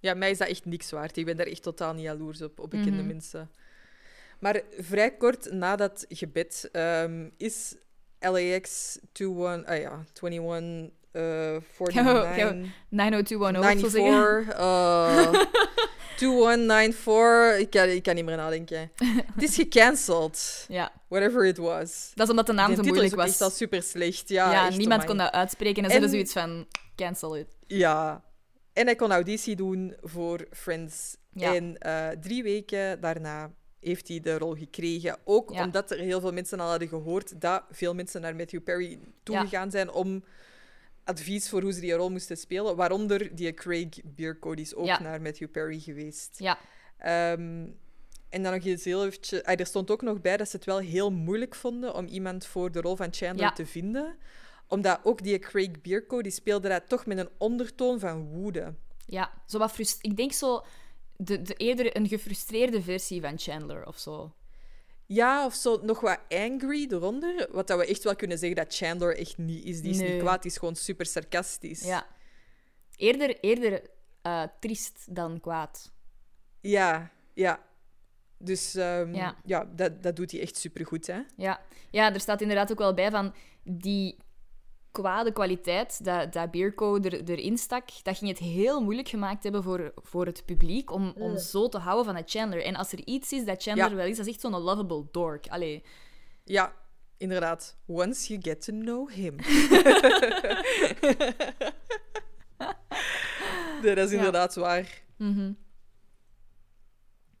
[0.00, 1.16] Ja, mij is dat echt niks waard.
[1.16, 3.06] Ik ben daar echt totaal niet jaloers op, op bekende Mhm.
[3.06, 3.50] mensen.
[4.44, 7.74] Maar vrij kort na dat gebed ehm, is
[8.20, 14.44] LAX 21, ah ja, 21, eh 49, 90210, of zo zeggen.
[14.44, 14.54] 94.
[14.56, 15.40] eh,
[16.16, 17.58] 2194.
[17.58, 18.90] Ik kan, ik kan niet meer nadenken.
[19.34, 20.64] Het is gecanceld.
[20.68, 22.12] Ja, Whatever it was.
[22.14, 23.56] dat is omdat de naam zo is moeilijk ook echt al was.
[23.56, 24.28] super slecht.
[24.28, 25.06] Ja, niemand amai.
[25.06, 27.56] kon dat uitspreken en ze hadden zoiets van, cancel it.
[27.66, 28.24] Ja.
[28.72, 31.16] En hij kon auditie doen voor Friends.
[31.30, 31.54] Ja.
[31.54, 33.50] En eh, drie weken daarna
[33.84, 35.18] heeft hij de rol gekregen.
[35.24, 35.64] Ook Ja.
[35.64, 39.70] omdat er heel veel mensen al hadden gehoord dat veel mensen naar Matthew Perry toegegaan
[39.70, 40.24] zijn om
[41.04, 42.76] advies voor hoe ze die rol moesten spelen.
[42.76, 45.00] Waaronder die Craig Bierko, die is ook Ja.
[45.02, 46.38] naar Matthew Perry geweest.
[46.38, 46.58] Ja,
[46.98, 47.66] Ehm,
[48.28, 49.42] en dan nog iets heel eventjes...
[49.42, 52.46] ah, er stond ook nog bij dat ze het wel heel moeilijk vonden om iemand
[52.46, 53.52] voor de rol van Chandler Ja.
[53.52, 54.16] te vinden.
[54.68, 58.74] Omdat ook die Craig Bierko, die speelde dat toch met een ondertoon van woede.
[59.06, 59.30] ja.
[59.46, 60.64] Zo wat frust- Ik denk zo...
[61.16, 64.34] De, de, eerder een gefrustreerde versie van Chandler of zo.
[65.06, 67.48] Ja, of zo nog wat angry eronder.
[67.52, 69.80] Wat dat we echt wel kunnen zeggen dat Chandler echt niet is.
[69.80, 70.12] Die is Nee.
[70.12, 71.84] niet kwaad, die is gewoon super sarcastisch.
[71.84, 72.06] Ja.
[72.96, 73.82] Eerder, eerder
[74.22, 75.92] eh, triest dan kwaad.
[76.60, 77.62] Ja, ja.
[78.38, 79.36] Dus ehm, Ja.
[79.44, 81.20] ja, dat, dat doet hij echt supergoed, hè.
[81.36, 81.60] Ja.
[81.90, 84.16] ja, er staat inderdaad ook wel bij van die
[84.94, 89.62] kwade kwaliteit dat, dat Beerco er, erin stak, dat ging het heel moeilijk gemaakt hebben
[89.62, 92.62] voor, voor het publiek om, om zo te houden van het Chandler.
[92.64, 93.94] En als er iets is dat Chandler Ja.
[93.96, 95.46] wel is, dat is echt zo'n lovable dork.
[95.48, 95.82] Allee,
[96.44, 96.74] Ja,
[97.16, 97.76] inderdaad.
[97.86, 99.36] Once you get to know him.
[103.82, 104.16] nee, dat is Ja.
[104.16, 105.02] inderdaad waar.
[105.16, 105.52] mhm.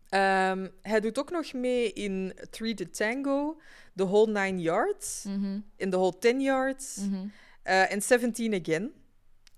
[0.08, 3.60] Ehm, hij doet ook nog mee in Three to Tango,
[3.96, 5.58] The Whole Nine Yards, Mhm.
[5.76, 7.14] in The Whole Ten Yards Mhm.
[7.14, 7.20] eh,
[7.64, 8.92] en Seventeen Again.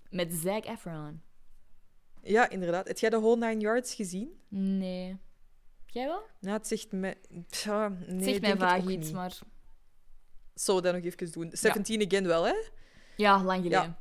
[0.09, 1.21] Met Zac Efron.
[2.23, 2.87] Ja, inderdaad.
[2.87, 4.39] Heb jij The Whole Nine Yards gezien?
[4.49, 5.17] Nee.
[5.85, 6.21] Jij wel?
[6.39, 7.17] Nou, het zegt me...
[7.49, 9.37] Tja, nee, Het zegt mij vaag iets, maar...
[10.53, 11.49] Zou dat nog even doen.
[11.53, 12.53] Seventeen Again wel, hè?
[13.17, 13.97] Ja, lang geleden.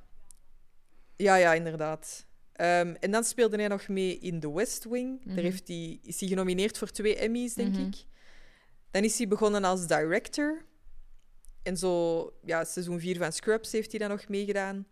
[1.17, 2.27] Ja, ja, inderdaad.
[2.53, 5.25] Ehm, en dan speelde hij nog mee in The West Wing.
[5.25, 5.35] Mhm.
[5.35, 7.87] Daar heeft hij, is hij genomineerd voor twee Emmys, denk Mhm.
[7.87, 8.05] ik.
[8.91, 10.65] Dan is hij begonnen als director.
[11.67, 14.87] En zo, ja, seizoen 4 van Scrubs heeft hij dan nog meegedaan.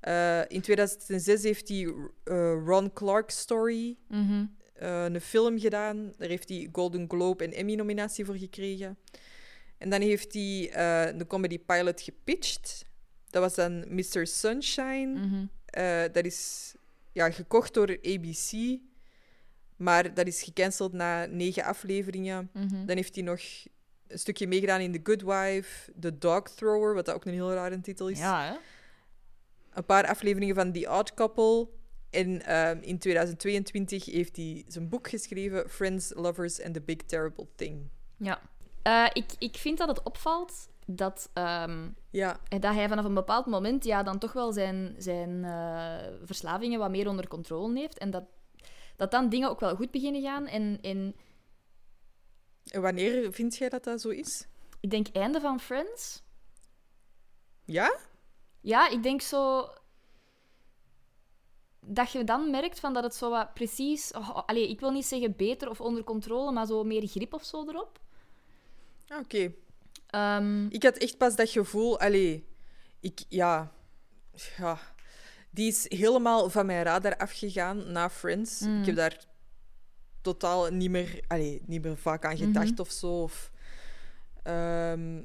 [0.00, 4.44] Eh, in 2006 heeft hij eh, Ron Clark Story, Mhm.
[4.74, 6.12] eh, een film gedaan.
[6.16, 8.98] Daar heeft hij Golden Globe en Emmy-nominatie voor gekregen.
[9.78, 10.70] En dan heeft hij
[11.16, 12.84] de comedy pilot gepitcht.
[13.30, 14.26] Dat was dan Mr.
[14.26, 15.06] Sunshine.
[15.06, 15.46] Mhm.
[16.12, 16.74] Dat is
[17.12, 18.78] ja, gekocht door ABC,
[19.76, 22.50] maar dat is gecanceld na negen afleveringen.
[22.52, 22.86] Mhm.
[22.86, 23.40] Dan heeft hij nog
[24.14, 27.52] een stukje meegedaan in The Good Wife, The Dog Thrower, wat dat ook een heel
[27.52, 28.18] rare titel is.
[28.18, 28.54] Ja, hè?
[29.72, 31.68] Een paar afleveringen van The Odd Couple.
[32.10, 37.46] En ehm, in 2022 heeft hij zijn boek geschreven, Friends, Lovers and the Big Terrible
[37.54, 37.88] Thing.
[38.16, 38.40] Ja.
[38.82, 43.46] Eh, ik, ik vind dat het opvalt dat, ehm, Ja, dat hij vanaf een bepaald
[43.46, 47.98] moment ja, dan toch wel zijn, zijn eh, verslavingen wat meer onder controle heeft.
[47.98, 48.24] En dat,
[48.96, 50.46] dat dan dingen ook wel goed beginnen gaan.
[50.46, 51.14] En, en
[52.70, 54.46] en wanneer vind jij dat dat zo is?
[54.80, 56.22] ik denk einde van Friends.
[57.64, 57.96] Ja?
[58.60, 59.68] Ja, ik denk zo...
[61.86, 64.12] Dat je dan merkt van dat het zo wat precies...
[64.12, 67.44] Oh, allee, ik wil niet zeggen beter of onder controle, maar zo meer grip of
[67.44, 68.00] zo erop.
[69.08, 69.52] Ah, Oké.
[70.06, 72.46] Ehm, Ik had echt pas dat gevoel, allee,
[73.00, 73.72] ik, ja,
[74.56, 74.78] ja,
[75.50, 78.60] die is helemaal van mijn radar afgegaan na Friends.
[78.60, 78.80] Mm.
[78.80, 79.24] Ik heb daar
[80.24, 82.80] totaal niet meer, allee, niet meer vaak aan gedacht Mhm.
[82.80, 83.22] of zo.
[83.22, 83.50] Of,
[84.42, 85.22] ehm,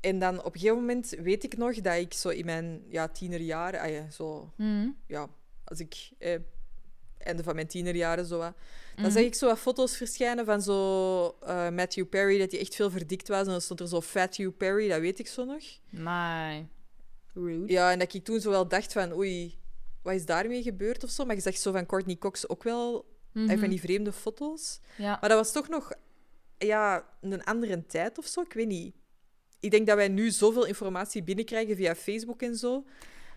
[0.00, 3.08] en dan op een gegeven moment weet ik nog dat ik zo in mijn ja,
[3.08, 4.88] tienerjaren, ah ja, zo, mhm.
[5.06, 5.28] ja,
[5.64, 6.38] als ik eh,
[7.18, 8.54] einde van mijn tienerjaren zo wat,
[8.94, 9.12] dan Mhm.
[9.14, 12.90] zag ik zo wat foto's verschijnen van zo eh, Matthew Perry, dat hij echt veel
[12.90, 13.44] verdikt was.
[13.44, 15.62] En dan stond er zo Fatthew Perry, dat weet ik zo nog.
[15.90, 16.66] Maar...
[17.34, 17.72] Rude.
[17.72, 19.58] Ja, en dat ik toen zo wel dacht van, oei,
[20.02, 21.24] wat is daarmee gebeurd of zo?
[21.24, 23.50] Maar je zag zo van Courtney Cox ook wel Mhm.
[23.50, 24.80] eh, van die vreemde foto's.
[24.96, 25.18] Ja.
[25.20, 25.92] Maar dat was toch nog
[26.58, 28.94] ja, een andere tijd of zo, ik weet niet.
[29.60, 32.84] Ik denk dat wij nu zoveel informatie binnenkrijgen via Facebook en zo,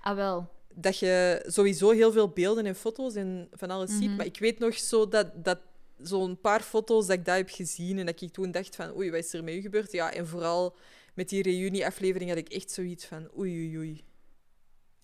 [0.02, 0.50] Ah, wel.
[0.74, 4.08] dat je sowieso heel veel beelden en foto's en van alles ziet.
[4.08, 4.16] Mhm.
[4.16, 5.60] Maar ik weet nog zo dat, dat
[6.02, 9.12] zo'n paar foto's dat ik dat heb gezien en dat ik toen dacht van, oei,
[9.12, 9.92] wat is er met u gebeurd?
[9.92, 10.76] Ja, en vooral
[11.14, 14.04] met die reunieaflevering had ik echt zoiets van, oei, oei, oei.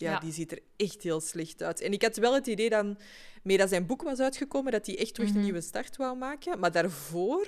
[0.00, 0.18] Ja, Ja.
[0.18, 1.80] die ziet er echt heel slecht uit.
[1.80, 2.98] En ik had wel het idee dan,
[3.42, 5.38] mee dat zijn boek was uitgekomen, dat hij echt terug Mhm.
[5.38, 6.58] een nieuwe start wou maken.
[6.58, 7.46] Maar daarvoor,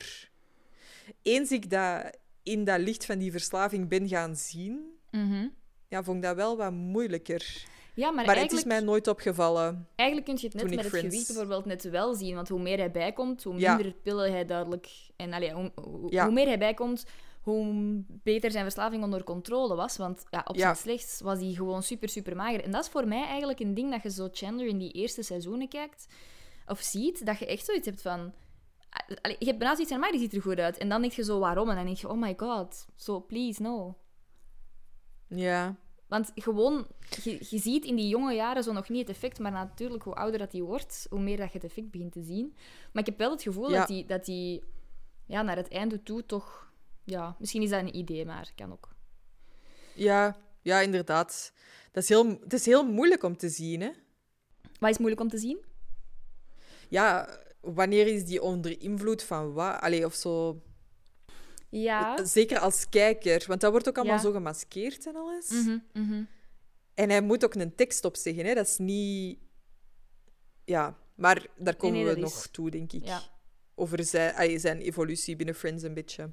[1.23, 5.47] eens ik dat in dat licht van die verslaving ben gaan zien, Mhm.
[5.89, 7.65] ja, vond ik dat wel wat moeilijker.
[7.95, 9.89] Ja, maar, Maar, het is mij nooit opgevallen.
[9.97, 12.35] eigenlijk kun je het net met het Friends- gewicht bijvoorbeeld net wel zien.
[12.35, 13.75] Want hoe meer hij bijkomt, hoe Ja.
[13.77, 14.89] minder pillen hij duidelijk...
[15.17, 16.25] En allee, hoe, hoe, Ja.
[16.25, 17.05] hoe meer hij bijkomt,
[17.43, 19.97] hoe beter zijn verslaving onder controle was.
[19.97, 20.61] Want ja, op Ja.
[20.63, 22.65] zijn slechtst was hij gewoon super, super mager.
[22.65, 25.23] En dat is voor mij eigenlijk een ding dat je zo Chandler in die eerste
[25.23, 26.07] seizoenen kijkt.
[26.67, 28.33] of ziet, dat je echt zoiets hebt van...
[29.23, 30.79] Allee, je hebt bijna zoiets van, maar die ziet er goed uit.
[30.79, 31.69] En dan denk je zo, waarom?
[31.69, 33.97] En dan denk je, oh my god, so please, no.
[35.29, 35.77] Ja.
[36.07, 36.87] Want gewoon,
[37.23, 40.15] je, je ziet in die jonge jaren zo nog niet het effect, maar natuurlijk, hoe
[40.15, 42.55] ouder dat die wordt, hoe meer dat je het effect begint te zien.
[42.93, 43.79] Maar ik heb wel het gevoel Ja.
[43.79, 44.63] dat die, dat die
[45.27, 46.72] ja, naar het einde toe toch...
[47.05, 48.89] Ja, misschien is dat een idee, maar kan ook.
[49.95, 51.53] Ja, ja, inderdaad.
[51.93, 53.91] Dat is heel, het is heel moeilijk om te zien, hè.
[54.79, 55.65] Wat is moeilijk om te zien?
[56.89, 59.81] Ja, wanneer is die onder invloed van wat?
[59.81, 60.63] Allee, of zo...
[61.69, 62.25] Ja.
[62.25, 64.23] Zeker als kijker, want dat wordt ook allemaal Ja.
[64.23, 65.51] zo gemaskeerd en alles.
[65.93, 66.25] Mhm.
[66.95, 68.55] En hij moet ook een tekst op zeggen, hè.
[68.55, 69.39] Dat is niet...
[70.65, 73.05] Ja, maar daar komen nee, we nog is- toe, denk ik.
[73.05, 73.23] Ja.
[73.75, 76.31] Over zijn, allee, zijn evolutie binnen Friends een beetje.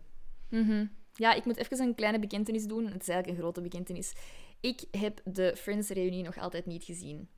[0.50, 0.86] Mhm.
[1.14, 2.84] Ja, ik moet even een kleine bekentenis doen.
[2.86, 4.14] Het is eigenlijk een grote bekentenis.
[4.60, 7.30] Ik heb de Friends-reunie nog altijd niet gezien.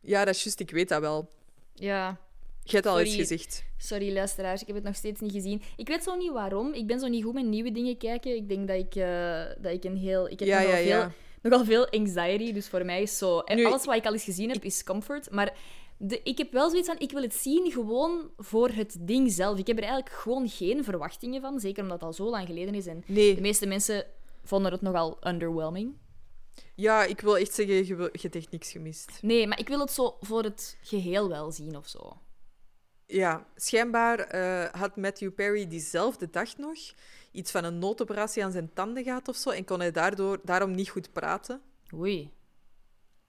[0.00, 1.30] Ja, dat is juist, ik weet dat wel.
[1.74, 2.20] Ja,
[2.62, 3.10] Je hebt al Sorry.
[3.10, 3.64] gezegd.
[3.76, 5.62] sorry luisteraars, ik heb het nog steeds niet gezien.
[5.76, 6.72] Ik weet zo niet waarom.
[6.72, 8.36] Ik ben zo niet goed met nieuwe dingen kijken.
[8.36, 10.28] Ik denk dat ik, eh, dat ik een heel...
[10.30, 11.12] Ik heb Ja, nogal, ja, veel, ja.
[11.42, 13.38] nogal veel anxiety, dus voor mij is zo...
[13.40, 15.30] En Nu, alles wat ik al eens gezien heb, is comfort.
[15.30, 15.54] Maar
[15.98, 19.58] de, ik heb wel zoiets van, ik wil het zien gewoon voor het ding zelf.
[19.58, 22.74] Ik heb er eigenlijk gewoon geen verwachtingen van, zeker omdat het al zo lang geleden
[22.74, 22.86] is.
[22.86, 24.06] En de meeste mensen
[24.44, 25.94] vonden het nogal underwhelming.
[26.74, 29.18] ja, ik wil echt zeggen, je, wil- je hebt echt niks gemist.
[29.22, 32.16] Nee, maar ik wil het zo voor het geheel wel zien of zo.
[33.06, 36.78] Ja, schijnbaar eh, had Matthew Perry diezelfde dag nog
[37.32, 40.70] iets van een noodoperatie aan zijn tanden gehad of zo en kon hij daardoor, daarom
[40.70, 41.60] niet goed praten.
[41.94, 42.32] Oei.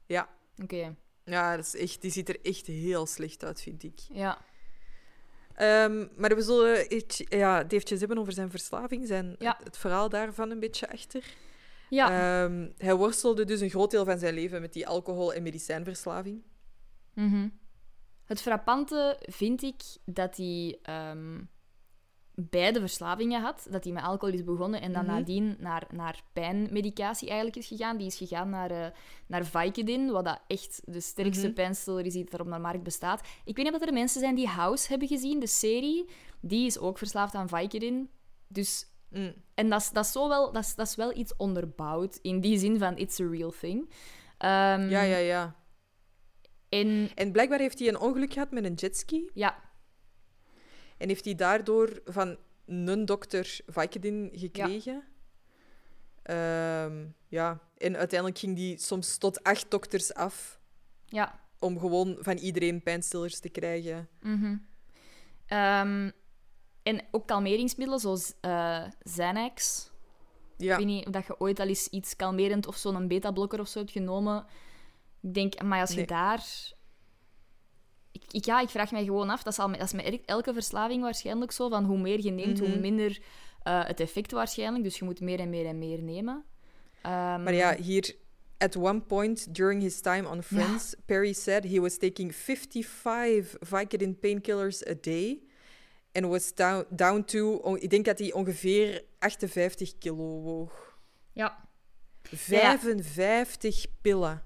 [0.06, 0.30] Ja,
[0.63, 0.95] Oké,
[1.28, 4.00] ja dat is echt, die ziet er echt heel slecht uit, vind ik.
[4.12, 4.42] ja.
[5.56, 9.56] Ehm, maar we zullen het, ja, eventjes hebben over zijn verslaving, zijn, Ja.
[9.58, 11.24] het, het verhaal daarvan een beetje achter.
[11.90, 12.44] Ja.
[12.46, 16.42] Ehm, hij worstelde dus een groot deel van zijn leven met die alcohol- en medicijnverslaving.
[17.13, 17.48] Mhm.
[18.26, 21.42] Het frappante vind ik dat hij ehm,
[22.39, 23.67] beide verslavingen had.
[23.69, 25.13] Dat hij met alcohol is begonnen en dan Mhm.
[25.13, 27.97] nadien naar, naar pijnmedicatie eigenlijk is gegaan.
[27.97, 28.88] Die is gegaan naar, eh
[29.28, 31.54] naar Vicodin, wat dat echt de sterkste Mhm.
[31.56, 33.21] pijnstiller is die er op de markt bestaat.
[33.45, 36.10] Ik weet niet of er mensen zijn die House hebben gezien, de serie.
[36.41, 38.10] Die is ook verslaafd aan Vicodin.
[38.47, 39.34] Dus Mm.
[39.54, 42.41] en dat is, dat, is zo wel, dat, is, dat is wel iets onderbouwd, in
[42.41, 43.89] die zin van it's a real thing.
[44.38, 45.56] Ehm, Ja, ja, ja.
[46.69, 49.30] En En blijkbaar heeft hij een ongeluk gehad met een jetski.
[49.34, 49.56] ja,
[50.98, 55.04] En heeft hij daardoor van een dokter Vicodin gekregen.
[56.24, 57.60] Ehm, ja.
[57.78, 60.60] En uiteindelijk ging die soms tot acht dokters af
[61.06, 61.40] ja.
[61.60, 64.08] om gewoon van iedereen pijnstillers te krijgen.
[64.22, 64.56] mhm.
[65.48, 66.12] Ehm,
[66.84, 69.90] en ook kalmeringsmiddelen zoals eh Xanax.
[70.58, 73.60] Ja, Ik weet niet of dat je ooit al eens iets kalmerend of zo'n beta-blokker
[73.60, 74.46] of zo hebt genomen.
[75.22, 76.06] Ik denk, maar als je Nee.
[76.06, 76.46] daar...
[78.32, 80.54] Ik, ja, ik vraag mij gewoon af, dat is, al, dat is met el- elke
[80.54, 82.80] verslaving waarschijnlijk zo, van hoe meer je neemt, hoe Mhm.
[82.80, 83.20] minder
[83.63, 84.84] eh, het effect waarschijnlijk.
[84.84, 86.44] Dus je moet meer en meer en meer nemen.
[87.02, 88.16] Ehm, maar ja, hier...
[88.60, 94.20] At one point during his time on Friends, Perry said he was taking 55 Vicodin
[94.20, 95.42] painkillers a day.
[96.12, 97.56] And was down, down to...
[97.56, 100.98] on- Ik denk dat hij ongeveer 58 kilo woog.
[101.34, 101.68] Ja.
[102.24, 104.44] 55 pillen.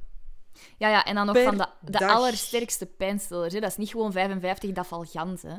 [0.77, 2.09] Ja, ja, en dan nog Per van de, de dag.
[2.11, 3.53] allersterkste pijnstillers.
[3.53, 3.59] Hè.
[3.59, 5.55] Dat is niet gewoon 55 dafalgant, hè.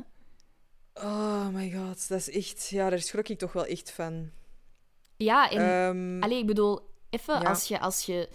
[0.93, 2.69] Oh my god, dat is echt...
[2.69, 4.29] Ja, daar schrok ik toch wel echt van.
[5.17, 6.17] Ja, en...
[6.21, 6.79] Allee, ik bedoel,
[7.09, 7.49] even Ja.
[7.49, 7.79] als je...
[7.79, 8.29] Als je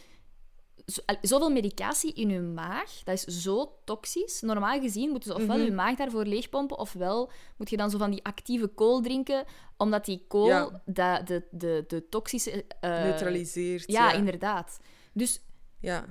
[0.87, 4.41] zo- zoveel medicatie in je maag, dat is zo toxisch.
[4.41, 5.65] Normaal gezien moeten ze ofwel Mhm.
[5.65, 9.45] je maag daarvoor leegpompen, ofwel moet je dan zo van die actieve kool drinken,
[9.77, 10.83] omdat die kool Ja.
[10.85, 12.65] de, de, de, de toxische...
[12.81, 13.91] eh, neutraliseert.
[13.93, 14.79] Ja, Ja, inderdaad.
[15.13, 15.41] Dus
[15.81, 16.05] Ja.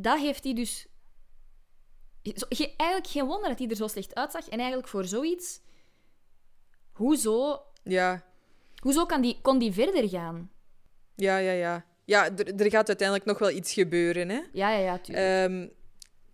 [0.00, 0.86] Dat heeft hij dus...
[2.48, 4.48] Ge- eigenlijk geen wonder dat hij er zo slecht uitzag.
[4.48, 5.60] En eigenlijk voor zoiets...
[6.92, 8.24] Hoezo, Ja,
[8.82, 10.50] hoezo kan die, kon die verder gaan?
[11.14, 11.52] ja, ja.
[11.52, 14.40] Ja, ja er, er gaat uiteindelijk nog wel iets gebeuren, hè.
[14.52, 15.26] Ja, ja, ja, tuurlijk.
[15.26, 15.68] Ehm,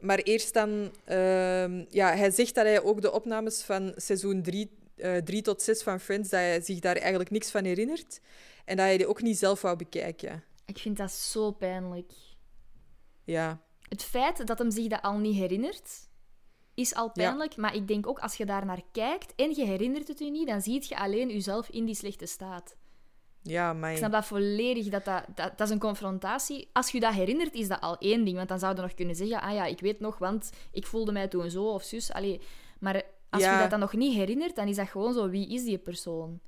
[0.07, 0.95] maar eerst dan...
[1.05, 4.79] ehm, ja, hij zegt dat hij ook de opnames van seizoen 3
[5.25, 8.21] drie tot 6 van Friends, dat hij zich daar eigenlijk niks van herinnert.
[8.65, 10.45] En dat hij die ook niet zelf wou bekijken.
[10.67, 12.13] Ik vind dat zo pijnlijk.
[13.25, 16.09] Ja, Het feit dat hem zich dat al niet herinnert,
[16.75, 17.11] is al Ja.
[17.13, 17.57] pijnlijk.
[17.57, 20.47] Maar ik denk ook, als je daar naar kijkt en je herinnert het je niet,
[20.49, 22.77] dan zie je alleen jezelf in die slechte staat.
[23.43, 23.97] ja, Ik maar...
[23.97, 26.69] snap dat volledig, dat, dat, dat, dat is een confrontatie.
[26.73, 28.37] Als je dat herinnert, is dat al één ding.
[28.37, 31.13] Want dan zou je nog kunnen zeggen, ah ja, ik weet nog, want ik voelde
[31.13, 32.13] mij toen zo of zus.
[32.13, 32.41] Allee,
[32.81, 33.53] maar als Ja.
[33.55, 36.41] je dat dan nog niet herinnert, dan is dat gewoon zo, wie is die persoon?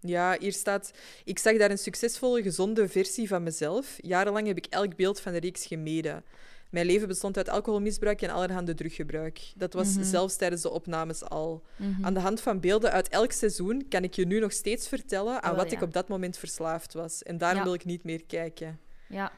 [0.00, 0.90] Ja, hier staat...
[1.24, 3.96] Ik zag daar een succesvolle, gezonde versie van mezelf.
[4.00, 6.24] Jarenlang heb ik elk beeld van de reeks gemeden.
[6.70, 9.40] Mijn leven bestond uit alcoholmisbruik en allerhande druggebruik.
[9.56, 10.04] Dat was Mhm.
[10.04, 11.62] zelfs tijdens de opnames al.
[11.76, 12.04] Mhm.
[12.04, 15.42] Aan de hand van beelden uit elk seizoen kan ik je nu nog steeds vertellen
[15.42, 17.22] aan Oh, wat ik op dat moment verslaafd was.
[17.22, 17.64] En daarom Ja.
[17.64, 18.80] wil ik niet meer kijken.
[19.08, 19.32] Ja.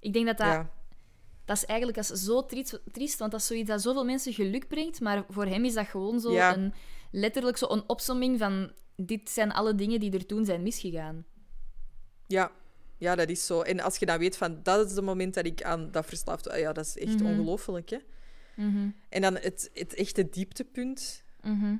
[0.00, 0.46] Ik denk dat dat...
[0.46, 0.70] Ja.
[1.44, 4.32] Dat is eigenlijk dat is zo triest, triest, want dat is zoiets dat zoveel mensen
[4.32, 5.00] geluk brengt.
[5.00, 6.74] Maar voor hem is dat gewoon zo een,
[7.10, 8.72] letterlijk zo een opsomming van...
[8.96, 11.24] Dit zijn alle dingen die er toen zijn misgegaan.
[12.26, 12.50] Ja.
[12.98, 13.60] ja, dat is zo.
[13.62, 16.44] En als je dan weet van dat is het moment dat ik aan dat verslaafd
[16.56, 17.26] ja, dat is echt Mhm.
[17.26, 17.90] ongelooflijk.
[17.90, 17.98] Hè?
[18.56, 18.88] Mhm.
[19.08, 21.22] En dan het, het echte dieptepunt.
[21.42, 21.76] Mhm.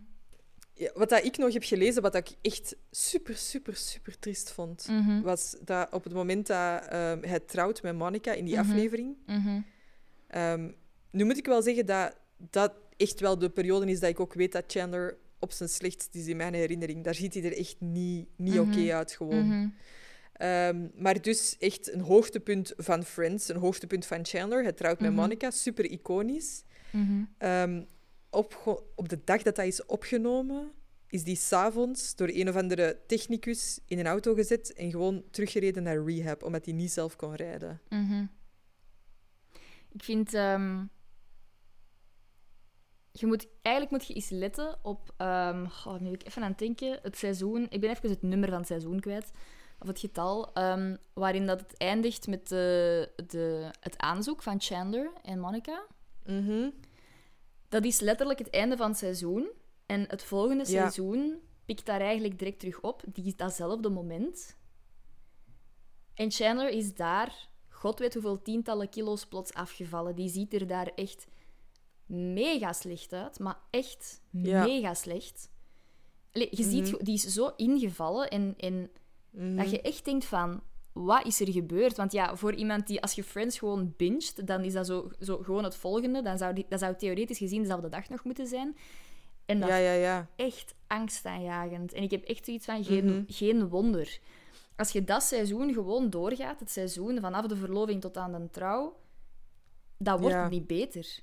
[0.74, 4.87] Ja, wat dat ik nog heb gelezen, wat ik echt super, super, super triest vond,
[4.88, 5.20] Mhm.
[5.20, 9.16] was dat op het moment dat ehm, hij trouwt met Monica in die aflevering.
[10.29, 10.70] Ehm,
[11.11, 12.16] nu moet ik wel zeggen dat
[12.50, 16.14] dat echt wel de periode is dat ik ook weet dat Chandler op zijn slechtst
[16.14, 17.05] is in mijn herinnering.
[17.05, 18.68] Daar ziet hij er echt niet, niet Mhm.
[18.70, 19.46] oké uit, gewoon.
[19.46, 19.68] Mhm.
[20.33, 24.62] Ehm, maar dus echt een hoogtepunt van Friends, een hoogtepunt van Chandler.
[24.62, 25.20] Hij trouwt met Mhm.
[25.20, 26.62] Monica, super iconisch.
[27.38, 27.83] Ehm,
[28.31, 30.72] op, op de dag dat dat is opgenomen,
[31.09, 35.83] is die s'avonds door een of andere technicus in een auto gezet en gewoon teruggereden
[35.83, 37.81] naar rehab, omdat hij niet zelf kon rijden.
[39.92, 40.35] Ik vind...
[40.35, 40.85] ehm,
[43.20, 45.14] je moet, eigenlijk moet je eens letten op...
[45.16, 46.98] ehm oh, nu ik even aan het denken.
[47.02, 47.66] Het seizoen...
[47.68, 49.31] Ik ben even het nummer van het seizoen kwijt.
[49.79, 50.52] Of het getal.
[50.52, 55.87] ehm, waarin dat het eindigt met de, de, het aanzoek van Chandler en Monica.
[56.24, 56.70] Mhm.
[57.68, 59.50] Dat is letterlijk het einde van het seizoen.
[59.87, 60.70] En het volgende Ja.
[60.70, 63.02] seizoen pikt daar eigenlijk direct terug op.
[63.12, 64.57] Die, datzelfde moment.
[66.14, 70.14] En Chandler is daar, god weet hoeveel tientallen kilo's plots afgevallen.
[70.14, 71.26] Die ziet er daar echt
[72.07, 73.38] mega slecht uit.
[73.38, 74.64] Maar echt Ja.
[74.64, 75.51] mega slecht.
[76.33, 77.05] Allee, je ziet, Mhm.
[77.05, 78.29] die is zo ingevallen.
[78.31, 78.90] En, en
[79.31, 79.57] Mhm.
[79.57, 80.62] dat je echt denkt van...
[80.92, 81.97] Wat is er gebeurd?
[81.97, 85.38] Want ja, voor iemand die, als je Friends gewoon binget, dan is dat zo, zo
[85.42, 86.23] gewoon het volgende.
[86.23, 88.77] Dan zou, die, dat zou theoretisch gezien dezelfde dag nog moeten zijn.
[89.47, 90.29] En dat Ja, ja, ja.
[90.37, 91.92] echt angstaanjagend.
[91.92, 93.23] En ik heb echt zoiets van, geen, Mhm.
[93.27, 94.19] geen wonder.
[94.77, 98.97] Als je dat seizoen gewoon doorgaat, het seizoen vanaf de verloving tot aan de trouw,
[99.99, 100.49] dat wordt Ja.
[100.49, 101.19] niet beter.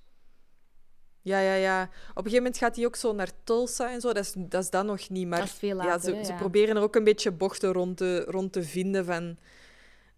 [1.24, 1.84] Ja, ja, ja.
[1.84, 4.14] Op een gegeven moment gaat hij ook zo naar Tulsa en zo.
[4.14, 5.28] Dat is, dat is dan nog niet.
[5.28, 8.24] Maar Dat is veel ja, ze, ze proberen er ook een beetje bochten rond te,
[8.24, 9.38] rond te vinden van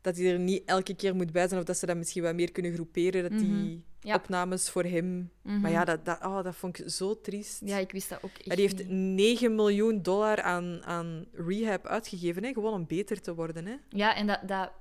[0.01, 1.59] dat hij er niet elke keer moet bij zijn.
[1.59, 3.21] Of dat ze dat misschien wat meer kunnen groeperen.
[3.29, 3.75] Dat die Mhm.
[3.99, 4.15] Ja.
[4.15, 5.31] opnames voor hem...
[5.41, 5.59] Mhm.
[5.59, 7.61] Maar ja, dat, dat, oh, dat vond ik zo triest.
[7.65, 8.87] Ja, ik wist dat ook echt die heeft niet.
[9.15, 12.53] 9 miljoen dollar aan, aan rehab uitgegeven, hè?
[12.53, 13.65] gewoon om beter te worden.
[13.65, 13.75] Hè?
[13.89, 14.71] Ja, en dat, dat...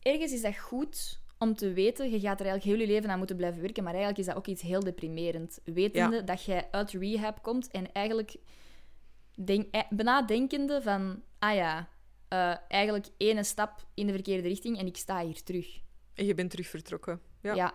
[0.00, 3.18] Ergens is dat goed om te weten, je gaat er eigenlijk heel je leven aan
[3.18, 5.58] moeten blijven werken, maar eigenlijk is dat ook iets heel deprimerend.
[5.64, 8.36] Wetende dat jij uit rehab komt en eigenlijk
[9.44, 11.88] denk, eh, bijna denkende van, ah ja,
[12.28, 15.80] eh, eigenlijk ene stap in de verkeerde richting en ik sta hier terug.
[16.14, 17.20] En je bent terug vertrokken.
[17.40, 17.54] Ja.
[17.54, 17.74] Ja.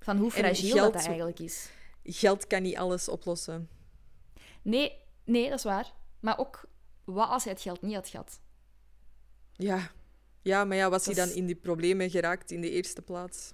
[0.00, 1.70] Van hoe fragiel geld- dat, dat eigenlijk is.
[2.02, 3.68] Geld kan niet alles oplossen.
[4.62, 4.92] Nee,
[5.24, 5.92] nee, dat is waar.
[6.20, 6.64] Maar ook,
[7.04, 8.40] wat als hij het geld niet had gehad?
[9.52, 9.90] Ja.
[10.46, 13.52] Ja, maar ja, was hij dan in die problemen geraakt in de eerste plaats?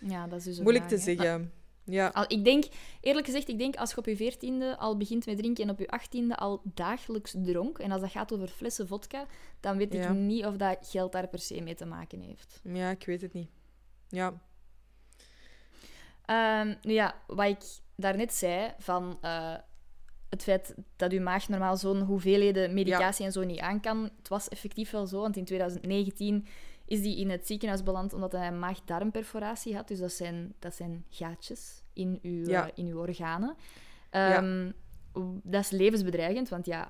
[0.00, 1.52] Ja, dat is dus een Moeilijk vraag, te zeggen.
[1.84, 2.06] Ja.
[2.08, 2.64] Al, ik denk,
[3.00, 5.78] eerlijk gezegd, ik denk als je op je veertiende al begint met drinken en op
[5.78, 9.26] je achttiende al dagelijks dronk, en als dat gaat over flessen vodka,
[9.60, 10.08] dan weet Ja.
[10.08, 12.60] ik niet of dat geld daar per se mee te maken heeft.
[12.64, 13.48] ja, ik weet het niet.
[14.08, 14.40] Ja.
[16.24, 17.62] Ehm, nu ja, wat ik
[17.96, 19.54] daarnet zei, van eh,
[20.30, 24.28] het feit dat uw maag normaal zo'n hoeveelheden medicatie en zo niet aan kan, het
[24.28, 26.46] was effectief wel zo, want in 2019
[26.84, 29.88] is die in het ziekenhuis beland omdat hij een maag-darmperforatie had.
[29.88, 32.64] Dus dat zijn, dat zijn gaatjes in uw, Ja.
[32.66, 33.56] eh, in uw organen.
[34.10, 34.70] Ehm,
[35.42, 36.88] Dat is levensbedreigend, want ja,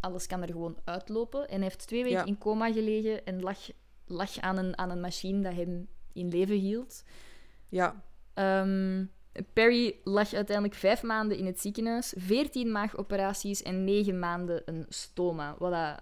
[0.00, 1.48] alles kan er gewoon uitlopen.
[1.48, 3.58] En hij heeft twee weken in coma gelegen en lag,
[4.06, 7.04] lag aan, een, aan een machine dat hem in leven hield.
[7.68, 8.02] Ja.
[8.34, 9.04] Ehm,
[9.52, 15.54] Perry lag uiteindelijk vijf maanden in het ziekenhuis, veertien maagoperaties en negen maanden een stoma.
[15.58, 16.00] Wat dat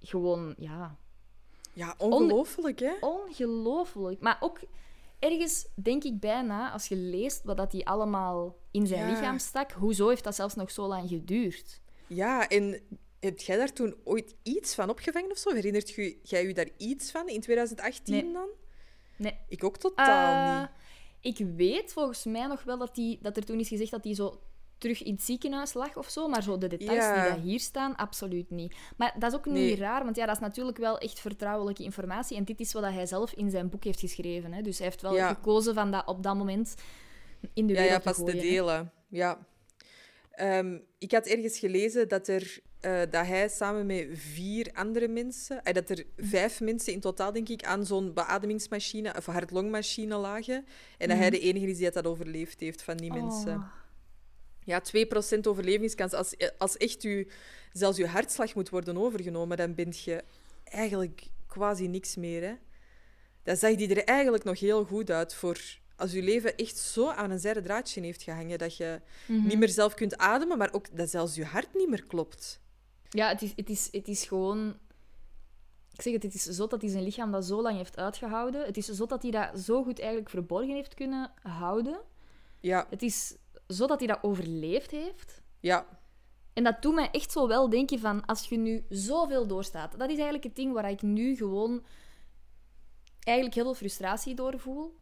[0.00, 0.96] gewoon, ja,
[1.72, 2.92] Ja, ongelooflijk, hè?
[3.00, 4.20] ongelooflijk.
[4.20, 4.58] Maar ook
[5.18, 9.12] ergens denk ik bijna, als je leest wat dat hij allemaal in zijn Ja.
[9.14, 11.80] lichaam stak, hoezo heeft dat zelfs nog zo lang geduurd?
[12.06, 12.80] Ja, en
[13.20, 15.52] heb jij daar toen ooit iets van opgevangen of zo?
[15.54, 18.32] Herinnert jij je daar iets van in 2018 Nee.
[18.32, 18.48] dan?
[19.16, 19.38] Nee.
[19.48, 20.70] Ik ook totaal Eh, niet.
[21.20, 24.14] Ik weet volgens mij nog wel dat, die, dat er toen is gezegd dat hij
[24.14, 24.40] zo
[24.78, 27.14] terug in het ziekenhuis lag of zo, maar zo de details Ja.
[27.14, 28.74] die daar hier staan, absoluut niet.
[28.96, 29.76] Maar dat is ook niet Nee.
[29.76, 33.06] raar, want ja, dat is natuurlijk wel echt vertrouwelijke informatie en dit is wat hij
[33.06, 34.52] zelf in zijn boek heeft geschreven.
[34.52, 34.62] Hè.
[34.62, 35.34] Dus hij heeft wel Ja.
[35.34, 36.74] gekozen van dat op dat moment
[37.54, 38.36] in de Ja, wereld ja, te te gooien.
[38.44, 38.50] hè.
[38.50, 38.92] delen.
[39.08, 39.46] Ja.
[40.30, 45.64] Ehm, ik had ergens gelezen dat er eh, dat hij samen met vier andere mensen,
[45.64, 50.66] eh, dat er vijf mensen in totaal, denk ik, aan zo'n beademingsmachine of hart-longmachine lagen.
[50.98, 53.54] En dat hij de enige is die dat overleefd heeft van die mensen.
[53.54, 53.64] Oh.
[54.64, 56.12] Ja, 2% overlevingskans.
[56.12, 57.28] Als, als echt u,
[57.72, 60.24] zelfs uw hartslag moet worden overgenomen, dan ben je
[60.64, 62.42] eigenlijk quasi niks meer.
[62.42, 62.54] Hè?
[63.42, 65.60] Dan zag die er eigenlijk nog heel goed uit voor
[65.96, 69.46] als je leven echt zo aan een zijde draadje heeft gehangen dat je Mhm.
[69.46, 72.60] niet meer zelf kunt ademen, maar ook dat zelfs je hart niet meer klopt.
[73.10, 74.78] Ja, het is, het, is, het is gewoon...
[75.92, 78.64] Ik zeg het, het is zot dat hij zijn lichaam dat zo lang heeft uitgehouden.
[78.66, 82.00] Het is zot dat hij dat zo goed eigenlijk verborgen heeft kunnen houden.
[82.60, 83.36] Ja, Het is
[83.66, 85.42] zot dat hij dat overleefd heeft.
[85.60, 85.86] ja,
[86.52, 89.90] En dat doet mij echt zo wel denken van, als je nu zoveel doorstaat...
[89.98, 91.84] Dat is eigenlijk het ding waar ik nu gewoon
[93.20, 94.96] eigenlijk heel veel frustratie door voel.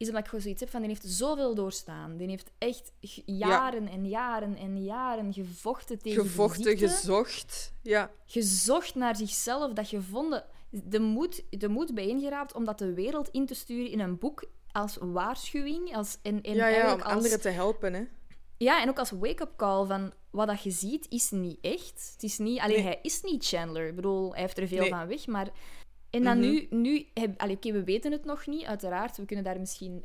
[0.00, 2.16] Is omdat ik gewoon zoiets heb van, die heeft zoveel doorstaan.
[2.16, 2.92] Die heeft echt
[3.26, 6.88] jaren en jaren en jaren gevochten tegen gevochten, ziekte.
[6.88, 7.72] gezocht.
[7.82, 13.28] Ja, gezocht naar zichzelf, dat gevonden, de moed, de moed bijeengeraapt om dat de wereld
[13.28, 15.96] in te sturen in een boek als waarschuwing.
[15.96, 17.94] Als, en, en ja, ja om als, anderen te helpen.
[17.94, 18.02] Hè.
[18.56, 22.10] ja, en ook als wake-up call van wat dat je ziet is niet echt.
[22.12, 22.84] Het is niet, alleen Nee.
[22.84, 23.88] hij is niet Chandler.
[23.88, 24.90] Ik bedoel, hij heeft er veel Nee.
[24.90, 25.50] van weg, maar...
[26.10, 26.48] En dan Mhm.
[26.50, 26.66] nu...
[26.70, 29.16] nu heb, allee, we weten het nog niet, uiteraard.
[29.16, 30.04] We kunnen daar misschien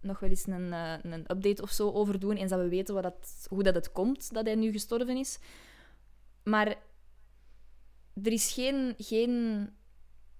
[0.00, 2.94] nog wel eens een, eh, een update of zo over doen, eens dat we weten
[2.94, 5.38] wat dat, hoe dat het komt dat hij nu gestorven is.
[6.44, 6.66] Maar
[8.22, 9.68] er is geen, geen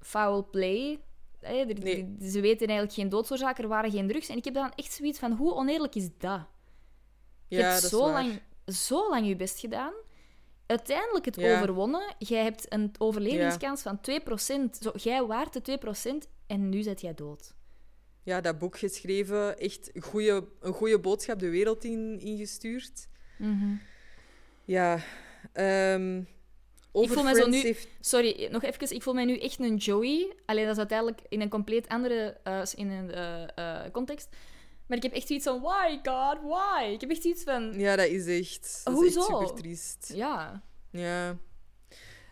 [0.01, 1.01] foul play.
[1.41, 2.17] Er- Nee.
[2.21, 4.29] Ze weten eigenlijk geen doodsoorzaak, er waren geen drugs.
[4.29, 6.41] En ik heb dan echt zoiets van, hoe oneerlijk is dat?
[7.49, 9.93] Je Ja, hebt dat zo lang, zo lang je best gedaan.
[10.67, 11.55] Uiteindelijk het Ja.
[11.57, 12.15] overwonnen.
[12.19, 14.77] Jij hebt een overlevingskans van 2%.
[14.81, 17.55] Zo, jij waart de 2% en nu zit jij dood.
[18.23, 23.09] Ja, dat boek geschreven, echt goeie, een goede boodschap de wereld in, ingestuurd.
[24.65, 24.99] Ja,
[25.53, 26.23] ehm
[26.93, 27.89] over voel mij zo nu- heeft...
[28.01, 28.95] Sorry, nog even.
[28.95, 30.33] Ik voel mij nu echt een Joey.
[30.47, 33.43] Alleen dat is uiteindelijk in een compleet andere eh, in een, eh,
[33.85, 34.29] eh, context.
[34.87, 36.85] Maar ik heb echt zoiets van, why God, why?
[36.93, 39.21] Ik heb echt zoiets van, Ja, dat is echt, dat is Hoezo?
[39.21, 40.13] echt super triest.
[40.15, 40.63] ja.
[40.91, 41.37] Ja.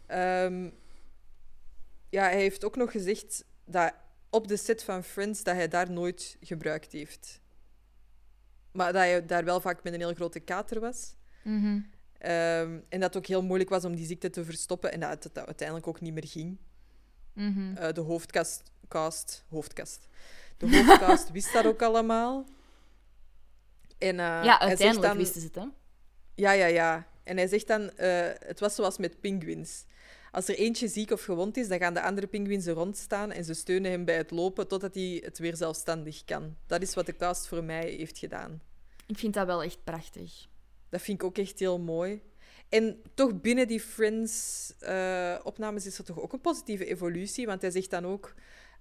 [0.06, 0.70] Ehm,
[2.08, 3.94] ja, hij heeft ook nog gezegd dat
[4.30, 7.40] op de set van Friends dat hij daar nooit gebruikt heeft.
[8.72, 11.14] Maar dat hij daar wel vaak met een heel grote kater was.
[11.42, 11.80] Mhm.
[12.18, 15.24] Ehm, en dat het ook heel moeilijk was om die ziekte te verstoppen en dat
[15.24, 16.58] het, uiteindelijk ook niet meer ging.
[17.32, 17.76] Mhm.
[17.76, 20.08] Eh, de hoofdkast, cast, hoofdkast.
[20.56, 22.44] De hoofdcast wist dat ook allemaal.
[23.98, 25.64] En, eh, ja, uiteindelijk dan- wisten ze het, hè.
[26.34, 27.06] Ja, ja, ja.
[27.24, 29.84] En hij zegt dan, eh, het was zoals met pinguïns.
[30.30, 33.44] Als er eentje ziek of gewond is, dan gaan de andere pinguïns er rondstaan en
[33.44, 36.56] ze steunen hem bij het lopen totdat hij het weer zelfstandig kan.
[36.66, 38.60] Dat is wat de cast voor mij heeft gedaan.
[39.06, 40.46] Ik vind dat wel echt prachtig.
[40.88, 42.22] Dat vind ik ook echt heel mooi.
[42.68, 47.46] En toch binnen die Friends-opnames is er toch ook een positieve evolutie.
[47.46, 48.34] Want hij zegt dan ook...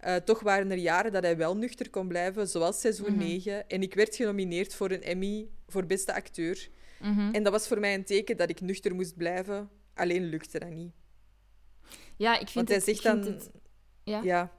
[0.04, 3.70] eh, toch waren er jaren dat hij wel nuchter kon blijven, zoals seizoen 9.
[3.70, 6.70] En ik werd genomineerd voor een Emmy voor beste acteur.
[6.99, 7.34] Mhm.
[7.34, 9.70] En dat was voor mij een teken dat ik nuchter moest blijven.
[9.93, 10.91] Alleen lukte dat niet.
[12.18, 12.86] Ja, ik vind Want hij het...
[12.86, 13.49] zegt dan het-
[14.04, 14.51] ja, ja,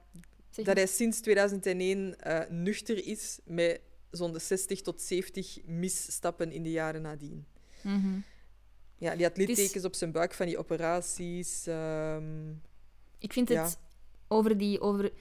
[0.49, 3.81] zeg dat hij sinds 2001 eh, nuchter is met
[4.11, 7.45] zo'n 60 tot 70 misstappen in de jaren nadien.
[7.81, 8.17] Mhm.
[8.97, 11.67] Ja, die had littekens op zijn buik van die operaties.
[11.67, 12.49] ehm,
[13.19, 13.63] Ik vind Ja.
[13.63, 13.77] het
[14.27, 15.11] over, die, over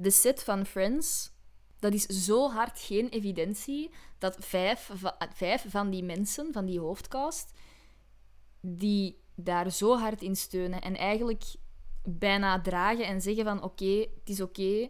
[0.00, 1.30] de set van Friends.
[1.78, 6.80] Dat is zo hard geen evidentie dat vijf, va- vijf van die mensen, van die
[6.80, 7.52] hoofdcast,
[8.60, 11.44] die daar zo hard in steunen en eigenlijk
[12.04, 13.84] bijna dragen en zeggen van oké,
[14.14, 14.88] het is oké,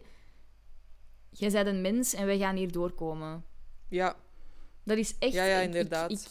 [1.29, 3.45] jij bent een mens en wij gaan hier doorkomen.
[3.87, 4.15] ja,
[4.83, 5.33] Dat is echt...
[5.33, 6.11] Ja, ja, ik- inderdaad.
[6.11, 6.27] ik-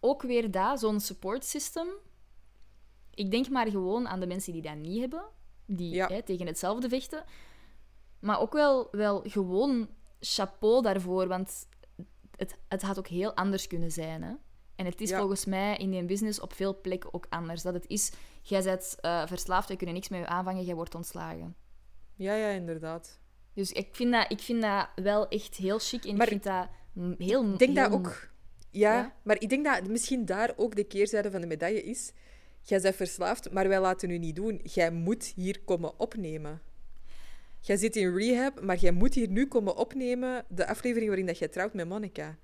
[0.00, 1.88] ook weer daar, zo'n support system.
[3.14, 5.24] Ik denk maar gewoon aan de mensen die dat niet hebben.
[5.70, 6.06] Die Ja.
[6.06, 7.24] hè, tegen hetzelfde vechten.
[8.20, 9.88] Maar ook wel, wel gewoon
[10.20, 11.28] chapeau daarvoor.
[11.28, 11.68] Want
[12.36, 14.22] het, het had ook heel anders kunnen zijn.
[14.22, 14.32] Hè?
[14.76, 15.18] En het is Ja.
[15.18, 17.62] volgens mij in die business op veel plekken ook anders.
[17.62, 18.12] Dat het is,
[18.42, 21.56] jij bent eh, verslaafd, wij kunnen niks met je aanvangen, jij wordt ontslagen.
[22.14, 23.20] ja, ja, inderdaad.
[23.54, 26.04] Dus ik vind dat, ik vind dat wel echt heel chic.
[26.04, 26.68] En Maar ik vind dat
[27.18, 27.52] heel...
[27.52, 28.28] Ik denk dat ook...
[28.70, 29.14] Ja, Ja?
[29.22, 32.12] maar ik denk dat misschien daar ook de keerzijde van de medaille is.
[32.68, 34.60] Jij bent verslaafd, maar wij laten u niet doen.
[34.62, 36.62] Jij moet hier komen opnemen.
[37.60, 41.38] Jij zit in rehab, maar jij moet hier nu komen opnemen de aflevering waarin dat
[41.38, 42.38] jij trouwt met Monica.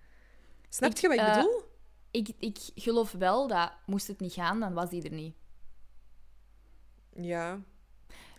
[0.69, 1.63] Snap Ik, je wat ik eh, bedoel?
[2.11, 5.35] Ik, ik geloof wel dat moest het niet gaan, dan was die er niet.
[7.17, 7.61] Ja.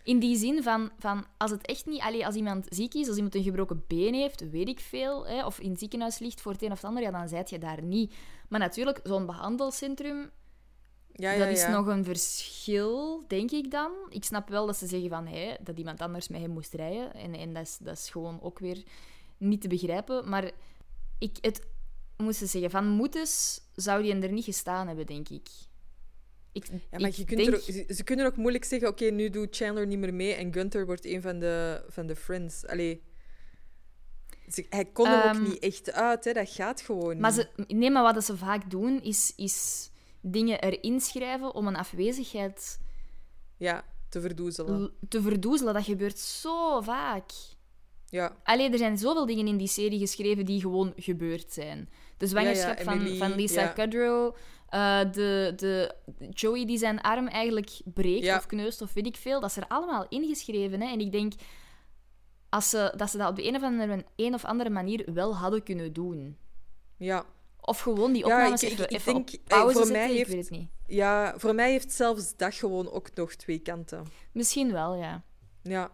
[0.02, 2.00] In die zin van, van als het echt niet...
[2.00, 5.46] Allee, als iemand ziek is, als iemand een gebroken been heeft, weet ik veel, hè,
[5.46, 7.58] of in het ziekenhuis ligt voor het een of het ander, ja, dan zijt je
[7.58, 8.14] daar niet.
[8.48, 10.30] Maar natuurlijk, zo'n behandelcentrum...
[11.18, 11.70] Ja, ja, dat is ja.
[11.70, 13.92] nog een verschil, denk ik dan.
[14.08, 17.14] Ik snap wel dat ze zeggen van, hé, dat iemand anders met hem moest rijden.
[17.14, 18.82] En, en dat, is, dat is gewoon ook weer
[19.38, 20.28] niet te begrijpen.
[20.28, 20.50] Maar
[21.18, 21.66] ik, het
[22.16, 25.48] moest ze zeggen, van Moetes zou die er niet gestaan hebben, denk ik.
[26.52, 29.04] ik Ja, maar ik je kunt denk- er ook, ze, kunnen ook moeilijk zeggen: oké,
[29.04, 32.66] nu doet Chandler niet meer mee en Gunther wordt een van de, van de friends.
[32.66, 33.02] Allee.
[34.68, 36.32] Hij kon er Ehm, ook niet echt uit, hè.
[36.32, 37.48] dat gaat gewoon Maar, niet.
[37.66, 39.90] ze, nee, maar wat ze vaak doen, is, is
[40.28, 42.80] dingen erin schrijven om een afwezigheid
[43.56, 44.92] Ja, te verdoezelen.
[45.08, 45.74] te verdoezelen.
[45.74, 47.30] Dat gebeurt zo vaak.
[48.08, 51.88] Ja, Allee, er zijn zoveel dingen in die serie geschreven die gewoon gebeurd zijn.
[52.16, 53.68] De zwangerschap van, Emily, van Lisa ja.
[53.68, 54.34] Kudrow,
[54.68, 55.94] eh, de, de
[56.30, 59.40] Joey die zijn arm eigenlijk breekt of kneust of weet ik veel.
[59.40, 60.80] Dat is er allemaal ingeschreven.
[60.80, 60.88] Hè?
[60.88, 61.32] En ik denk
[62.48, 65.36] als ze, dat ze dat op de een of, andere, een of andere manier wel
[65.36, 66.36] hadden kunnen doen.
[66.96, 67.24] ja.
[67.66, 70.10] Of gewoon die Ja, opnames ik- even, ik- ik even denk, op pauze voor mij
[70.10, 70.68] Ik heeft- weet het niet.
[70.86, 74.04] ja, voor mij heeft zelfs dat gewoon ook nog twee kanten.
[74.32, 75.22] Misschien wel, ja.
[75.62, 75.90] Ja.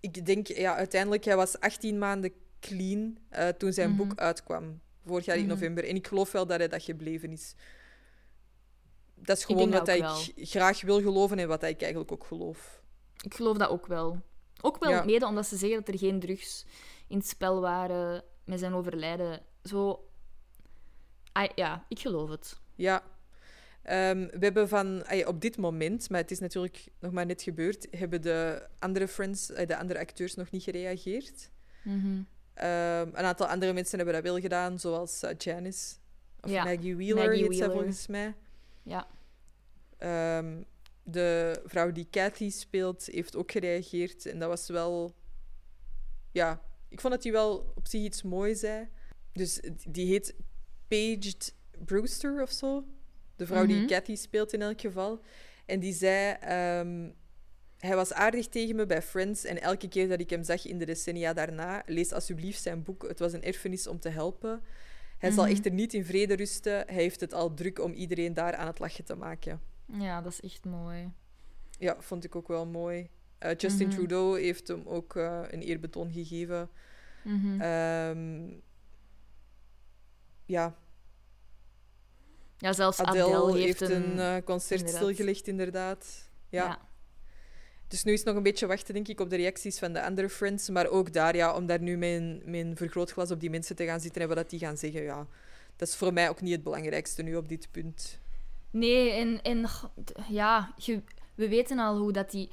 [0.00, 4.80] Ik denk, ja, uiteindelijk, hij was 18 maanden clean eh, toen zijn boek uitkwam.
[5.06, 5.50] Vorig jaar in Mhm.
[5.52, 5.84] november.
[5.88, 7.54] En ik geloof wel dat hij dat gebleven is.
[9.14, 12.82] Dat is gewoon wat ik graag wil geloven en wat ik eigenlijk ook geloof.
[13.22, 14.20] Ik geloof dat ook wel.
[14.60, 15.04] Ook wel Ja.
[15.04, 16.64] mede omdat ze zeggen dat er geen drugs
[17.08, 19.42] in het spel waren met zijn overlijden.
[19.62, 20.08] Zo...
[21.34, 22.60] Ah, ja, ik geloof het.
[22.74, 23.02] Ja.
[23.82, 27.42] Ehm, we hebben van, ay, op dit moment, maar het is natuurlijk nog maar net
[27.42, 31.50] gebeurd, hebben de andere friends, de andere acteurs nog niet gereageerd.
[31.82, 32.22] Mhm.
[32.54, 35.94] Ehm, een aantal andere mensen hebben dat wel gedaan, zoals eh, Janice.
[36.40, 37.70] Of Ja, Maggie Wheeler Maggie Wheeler.
[37.70, 38.34] volgens mij.
[38.82, 39.06] Ja.
[39.98, 40.62] Ehm,
[41.02, 44.26] de vrouw die Cathy speelt, heeft ook gereageerd.
[44.26, 45.14] En dat was wel...
[46.32, 48.88] Ja, ik vond dat hij wel op zich iets moois zei.
[49.32, 50.34] Dus die heet
[50.88, 51.54] Paged
[51.84, 52.84] Brewster of zo.
[53.36, 53.86] De vrouw die Mhm.
[53.86, 55.20] Cathy speelt in elk geval.
[55.66, 56.36] En die zei...
[56.40, 57.10] ehm,
[57.78, 60.78] hij was aardig tegen me bij Friends en elke keer dat ik hem zag in
[60.78, 63.08] de decennia daarna, lees alsjeblieft zijn boek.
[63.08, 64.62] Het was een erfenis om te helpen.
[65.18, 65.52] Hij zal Mhm.
[65.52, 66.72] echter niet in vrede rusten.
[66.72, 69.60] Hij heeft het al druk om iedereen daar aan het lachen te maken.
[69.98, 71.10] ja, dat is echt mooi.
[71.78, 73.08] Ja, vond ik ook wel mooi.
[73.38, 73.96] Eh, Justin Mhm.
[73.96, 76.70] Trudeau heeft hem ook eh, een eerbetoon gegeven.
[77.60, 78.50] Ehm,
[80.46, 80.74] ja,
[82.58, 85.02] ja, zelfs Adele, Adele, heeft heeft, een, eh, concert inderdaad.
[85.02, 86.28] stilgelegd, inderdaad.
[86.48, 86.64] Ja.
[86.64, 86.78] ja.
[87.88, 90.02] Dus nu is het nog een beetje wachten, denk ik, op de reacties van de
[90.02, 90.68] andere friends.
[90.68, 94.00] Maar ook daar, ja, om daar nu mijn, mijn vergrootglas op die mensen te gaan
[94.00, 95.26] zitten en wat die gaan zeggen, ja.
[95.76, 98.18] Dat is voor mij ook niet het belangrijkste nu op dit punt.
[98.70, 99.66] Nee, en, en
[100.28, 101.02] ja, je-
[101.34, 102.50] we weten al hoe dat die...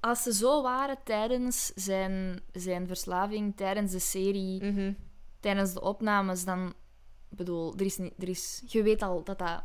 [0.00, 4.92] Als ze zo waren tijdens zijn, zijn verslaving, tijdens de serie, Mhm.
[5.40, 6.74] tijdens de opnames, dan...
[7.30, 9.62] Ik bedoel, er is er is, je weet al dat, dat,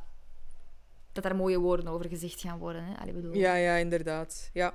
[1.12, 2.84] dat daar mooie woorden over gezegd gaan worden.
[2.86, 2.98] Hè?
[2.98, 4.50] Allee, bedoel, Ja, ja, inderdaad.
[4.54, 4.74] Ja.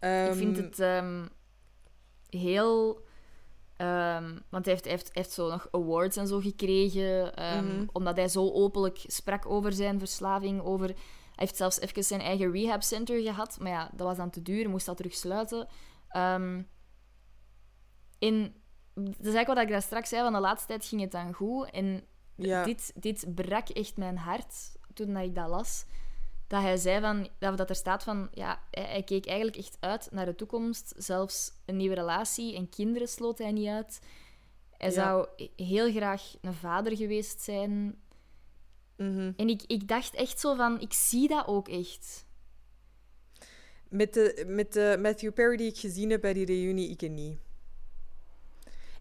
[0.00, 1.26] Ik vind Ehm, het ehm,
[2.30, 3.02] heel...
[3.76, 7.32] ehm, want hij heeft, hij, heeft, heeft zo nog awards en zo gekregen.
[7.36, 7.86] Mhm.
[7.92, 10.60] Omdat hij zo openlijk sprak over zijn verslaving.
[10.62, 10.96] Over, hij
[11.34, 13.58] heeft zelfs even zijn eigen rehab center gehad.
[13.60, 14.68] Maar ja, dat was dan te duur.
[14.70, 15.68] Moest dat terug sluiten.
[16.08, 16.62] Ehm,
[18.18, 18.54] in,
[19.04, 20.22] dat is eigenlijk wat ik daar straks zei.
[20.22, 21.70] Van de laatste tijd ging het dan goed.
[21.70, 22.02] En
[22.34, 22.64] ja.
[22.64, 24.54] dit, dit brak echt mijn hart
[24.94, 25.84] toen dat ik dat las.
[26.46, 29.76] Dat hij zei van, dat, dat er staat van, ja, hij, hij keek eigenlijk echt
[29.80, 30.94] uit naar de toekomst.
[30.96, 34.00] Zelfs een nieuwe relatie en kinderen sloot hij niet uit.
[34.70, 34.94] Hij Ja.
[34.94, 38.02] zou heel graag een vader geweest zijn.
[38.96, 39.32] Mhm.
[39.36, 42.26] En ik, ik dacht echt zo van, ik zie dat ook echt.
[43.88, 47.38] Met de, met de Matthew Perry die ik gezien heb bij die reunie, ik niet.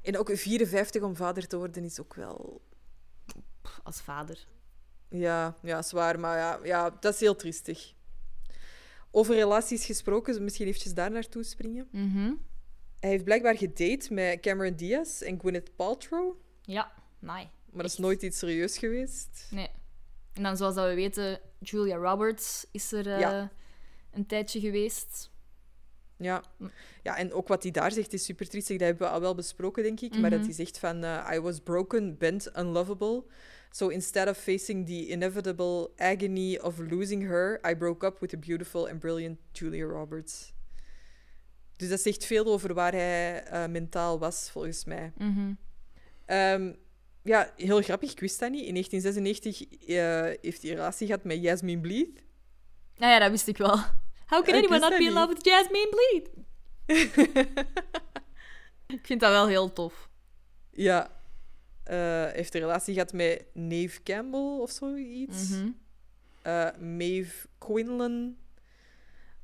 [0.07, 2.61] En ook 54 om vader te worden is ook wel...
[3.83, 4.47] Als vader.
[5.09, 7.93] Ja, ja, zwaar, maar ja, ja, dat is heel triestig.
[9.11, 11.87] Over relaties gesproken, misschien eventjes daar naartoe springen.
[11.91, 12.33] Mhm.
[12.99, 17.49] Hij heeft blijkbaar gedate met Cameron Diaz en Gwyneth Paltrow, Ja, nee.
[17.71, 19.47] maar dat is nooit iets serieus geweest.
[19.51, 19.69] Nee.
[20.33, 23.45] En dan, zoals dat we weten, Julia Roberts is er eh,
[24.11, 25.29] een tijdje geweest.
[26.17, 26.43] Ja.
[26.57, 26.65] Hm.
[27.03, 28.77] ja, en ook wat hij daar zegt is super triestig.
[28.77, 30.11] Dat hebben we al wel besproken, denk ik.
[30.19, 30.47] Maar dat Mhm.
[30.47, 31.03] hij zegt van...
[31.03, 33.23] eh, I was broken, bent, unlovable.
[33.71, 38.37] So instead of facing the inevitable agony of losing her, I broke up with the
[38.37, 40.53] beautiful and brilliant Julia Roberts.
[41.75, 45.11] Dus dat zegt veel over waar hij eh, mentaal was, volgens mij.
[45.17, 45.53] Mhm.
[46.25, 46.73] Ehm,
[47.23, 48.65] ja, heel grappig, ik wist dat niet.
[48.65, 49.95] In 1996 eh,
[50.41, 52.19] heeft hij relatie gehad met Jasmine Bleeth.
[52.95, 53.77] Nou ja, dat wist ik wel.
[54.27, 56.29] How can anyone not be in love with Jasmine Bleed?
[58.87, 60.09] ik vind dat wel heel tof.
[60.71, 61.11] Ja.
[61.83, 65.49] Eh, heeft een relatie gehad met Neve Campbell of zoiets.
[65.49, 65.69] Mhm.
[66.41, 68.37] eh, Maeve Quinlan,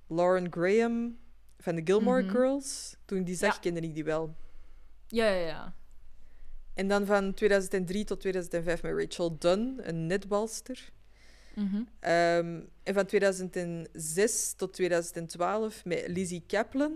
[0.08, 1.18] Lauren Graham
[1.58, 2.32] van de Gilmore Mhm.
[2.32, 2.96] Girls.
[3.06, 3.60] Toen ik die zag, Ja.
[3.60, 4.36] kende ik die wel.
[5.08, 5.76] Ja, ja, ja.
[6.74, 10.92] En dan van 2003 tot 2005 met Rachel Dunn, een netbalster.
[11.56, 16.94] Ehm, en van 2006 tot 2012 met Lizzie Kaplan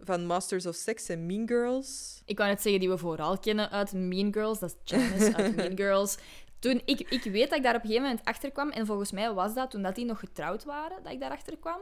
[0.00, 2.22] van Masters of Sex en Mean Girls.
[2.24, 4.58] Ik wou net zeggen die we vooral kennen uit Mean Girls.
[4.58, 6.16] Dat is Janice uit Mean Girls.
[6.58, 8.70] Toen, ik, ik weet dat ik daar op een gegeven moment achter kwam.
[8.70, 11.80] En volgens mij was dat toen dat die nog getrouwd waren, dat ik daarachter kwam.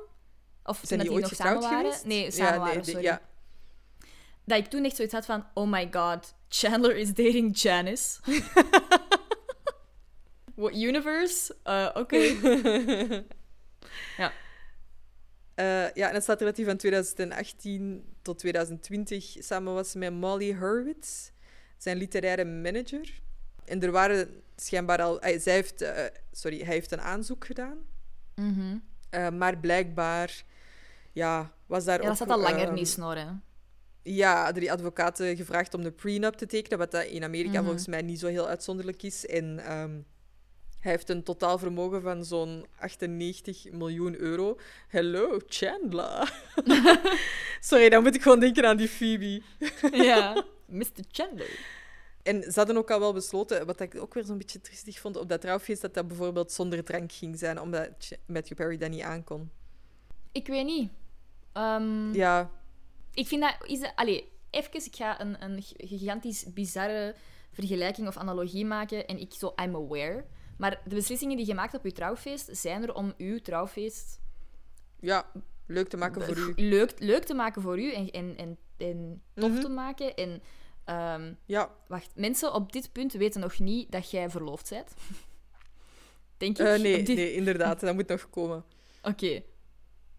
[0.64, 1.78] Of toen Zijn dat die die ooit nog samen waren.
[1.78, 2.04] geweest?
[2.04, 3.02] Nee, samen ja, waren, sorry.
[3.02, 3.20] Ja.
[4.44, 8.20] Dat ik toen echt zoiets had van, oh my god, Chandler is dating Janice.
[10.54, 11.54] What universe?
[11.64, 12.16] Uh, Oké.
[14.16, 14.32] ja.
[15.54, 20.12] Eh, ja, en het staat er dat hij van 2018 tot 2020 samen was met
[20.12, 21.30] Molly Hurwitz,
[21.78, 23.20] zijn literaire manager.
[23.64, 25.20] En er waren schijnbaar al...
[25.20, 27.78] eh, zij heeft, eh, sorry, hij heeft een aanzoek gedaan.
[29.10, 30.44] Eh, maar blijkbaar
[31.12, 32.16] ja, was daar Ja, dat ook...
[32.16, 33.42] zat al langer ehm, niet snoren.
[34.02, 37.64] Ja, die advocaten gevraagd om de prenup te tekenen, wat dat in Amerika Mhm.
[37.64, 39.26] volgens mij niet zo heel uitzonderlijk is.
[39.26, 40.00] En ehm,
[40.84, 44.58] hij heeft een totaal vermogen van zo'n 98 miljoen euro.
[44.88, 46.42] Hello, Chandler.
[47.60, 49.42] Sorry, dan moet ik gewoon denken aan die Phoebe.
[49.92, 50.44] ja.
[50.66, 51.04] Mr.
[51.10, 51.58] Chandler.
[52.22, 55.16] En ze hadden ook al wel besloten, wat ik ook weer zo'n beetje tristig vond
[55.16, 57.88] op dat trouwfeest, dat dat bijvoorbeeld zonder drank ging zijn, omdat
[58.26, 59.50] Matthew Perry dat niet aankon.
[60.32, 60.90] Ik weet niet.
[61.52, 62.50] Ehm, Ja,
[63.14, 63.56] Ik vind dat...
[63.66, 67.14] Is dat allee, even, ik ga een, een gigantisch bizarre
[67.52, 69.06] vergelijking of analogie maken.
[69.06, 70.24] En ik zo, I'm aware.
[70.58, 74.20] Maar de beslissingen die je maakt op je trouwfeest, zijn er om uw trouwfeest
[75.00, 75.30] ja,
[75.66, 76.52] leuk te maken voor u.
[76.56, 79.60] leuk, leuk te maken voor u en, en, en, en tof Mhm.
[79.60, 80.14] te maken.
[80.14, 80.42] En,
[80.84, 84.94] ehm, Ja, wacht, mensen op dit punt weten nog niet dat jij verloofd bent.
[86.36, 86.66] Denk ik.
[86.66, 88.64] Eh, nee, Op dit- nee, inderdaad, dat moet nog komen.
[89.02, 89.42] Oké.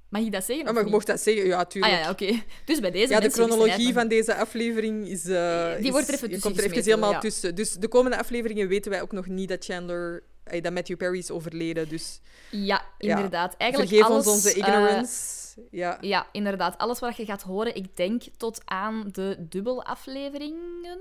[0.10, 0.66] Mag ik dat zeggen?
[0.66, 1.94] Ja, maar je mocht dat zeggen, ja, Ah tuurlijk.
[1.94, 2.42] ja, ja, oké.
[2.66, 5.26] Dus bij deze Ja, de chronologie van deze aflevering is...
[5.26, 7.20] eh, Die wordt er even je tussen komt er even helemaal ja.
[7.20, 7.56] tussen.
[7.56, 10.24] Dus de komende afleveringen weten wij ook nog niet dat Chandler...
[10.44, 12.20] eh, dat Matthew Perry is overleden, dus
[12.52, 13.56] Ja, inderdaad.
[13.58, 15.22] Eigenlijk vergeef alles, ons onze eh, ignorance.
[15.72, 15.98] ja.
[16.02, 16.78] ja, inderdaad.
[16.78, 21.00] Alles wat je gaat horen, ik denk tot aan de dubbelafleveringen.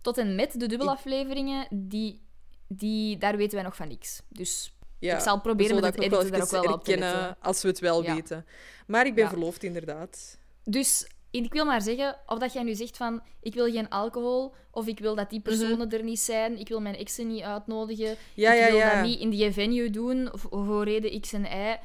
[0.00, 2.22] Tot en met de dubbelafleveringen, die,
[2.68, 4.20] die, daar weten wij nog van niks.
[4.28, 5.14] Dus ja.
[5.16, 7.36] ik zal proberen met dat het ook editen daar ook wel op te letten.
[7.40, 8.14] als we het wel Ja.
[8.14, 8.46] weten.
[8.86, 9.30] Maar ik ben Ja.
[9.30, 10.38] verloofd, inderdaad.
[10.64, 14.54] Dus ik wil maar zeggen, of dat jij nu zegt van ik wil geen alcohol,
[14.70, 18.16] of ik wil dat die personen er niet zijn, ik wil mijn exen niet uitnodigen,
[18.36, 18.52] Mhm.
[18.52, 21.76] Ik wil dat niet in die venue doen voor reden X en Y.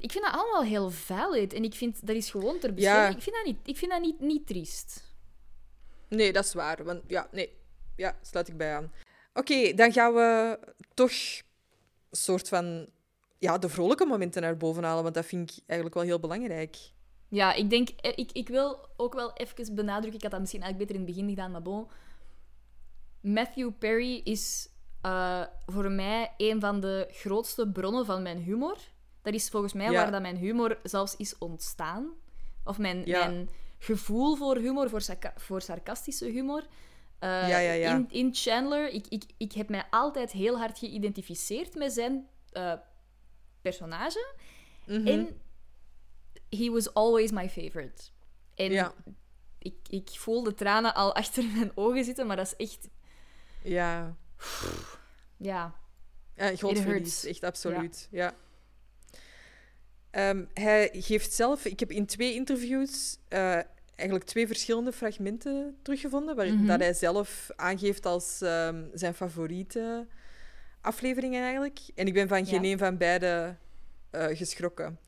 [0.00, 3.16] Ik vind dat allemaal heel valid en ik vind dat is gewoon ter bescherming.
[3.16, 5.06] Ik vind dat, niet, ik vind dat niet, niet triest.
[6.08, 6.84] Nee, dat is waar.
[6.84, 7.56] Want, ja, nee.
[7.96, 8.92] Ja, sluit ik bij aan.
[9.34, 10.58] Oké, dan gaan we
[10.94, 11.12] toch
[12.10, 12.86] soort van...
[13.38, 16.76] Ja, de vrolijke momenten naar boven halen, want dat vind ik eigenlijk wel heel belangrijk.
[17.28, 20.62] Ja, ik denk, eh, ik, ik wil ook wel even benadrukken, ik had dat misschien
[20.62, 21.86] eigenlijk beter in het begin gedaan, maar bon.
[23.20, 24.68] Matthew Perry is
[25.02, 28.76] eh, voor mij een van de grootste bronnen van mijn humor.
[29.22, 29.92] Dat is volgens mij Ja.
[29.92, 32.10] waar dat mijn humor zelfs is ontstaan.
[32.64, 33.26] Of mijn, Ja.
[33.26, 33.48] mijn
[33.78, 35.02] gevoel voor humor, voor,
[35.36, 36.66] voor sarcastische humor.
[37.18, 37.94] Eh, Ja, ja, ja.
[37.94, 42.72] In, in Chandler, ik, ik, ik heb mij altijd heel hard geïdentificeerd met zijn eh,
[43.60, 44.34] personage.
[44.86, 45.06] Mhm.
[45.06, 45.40] En
[46.48, 48.02] he was always my favorite.
[48.54, 48.92] En
[49.58, 52.88] ik, ik voel de tranen al achter mijn ogen zitten, maar dat is echt...
[53.62, 54.16] Ja.
[55.36, 55.74] Ja,
[56.34, 58.08] Ja, groot echt absoluut.
[58.10, 58.34] Ja.
[60.10, 61.64] Ehm, hij geeft zelf...
[61.64, 63.58] Ik heb in twee interviews eh,
[63.98, 66.66] eigenlijk twee verschillende fragmenten teruggevonden, waarin Mhm.
[66.66, 70.06] dat hij zelf aangeeft als ehm, zijn favoriete
[70.80, 71.78] afleveringen eigenlijk.
[71.94, 72.70] En ik ben van geen Ja.
[72.72, 73.56] een van beide
[74.10, 74.98] eh, geschrokken.